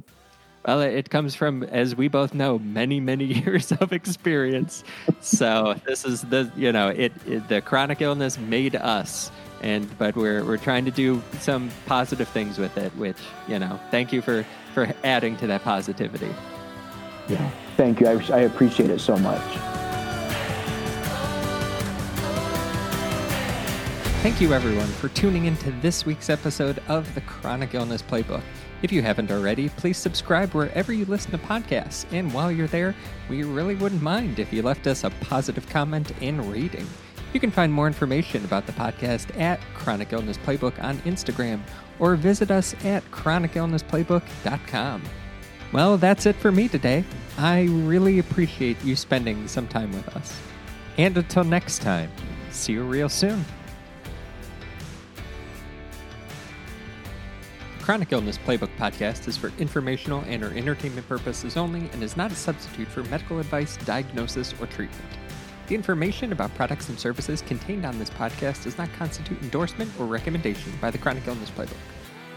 [0.66, 4.84] Well, it comes from, as we both know, many, many years of experience.
[5.22, 9.32] so this is the, you know, it, it the chronic illness made us
[9.62, 13.80] and but we're we're trying to do some positive things with it which you know
[13.92, 16.34] thank you for for adding to that positivity.
[17.28, 17.50] Yeah.
[17.78, 18.08] Thank you.
[18.08, 19.42] I, I appreciate it so much.
[24.22, 28.44] Thank you everyone for tuning into this week's episode of the chronic illness playbook.
[28.84, 32.06] If you haven't already, please subscribe wherever you listen to podcasts.
[32.12, 32.94] And while you're there,
[33.30, 36.86] we really wouldn't mind if you left us a positive comment and rating.
[37.34, 41.62] You can find more information about the podcast at Chronic Illness Playbook on Instagram
[42.00, 45.04] or visit us at chronicillnessplaybook.com.
[45.74, 47.04] Well, that's it for me today.
[47.38, 50.40] I really appreciate you spending some time with us.
[50.98, 52.10] And until next time,
[52.52, 53.44] see you real soon.
[57.82, 62.32] Chronic Illness Playbook podcast is for informational and or entertainment purposes only and is not
[62.32, 65.17] a substitute for medical advice, diagnosis, or treatment.
[65.68, 70.06] The information about products and services contained on this podcast does not constitute endorsement or
[70.06, 71.76] recommendation by the Chronic Illness Playbook.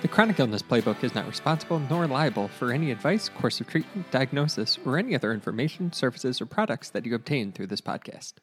[0.03, 4.11] The Chronic Illness Playbook is not responsible nor liable for any advice, course of treatment,
[4.11, 8.35] diagnosis, or any other information, services, or products that you obtain through this podcast.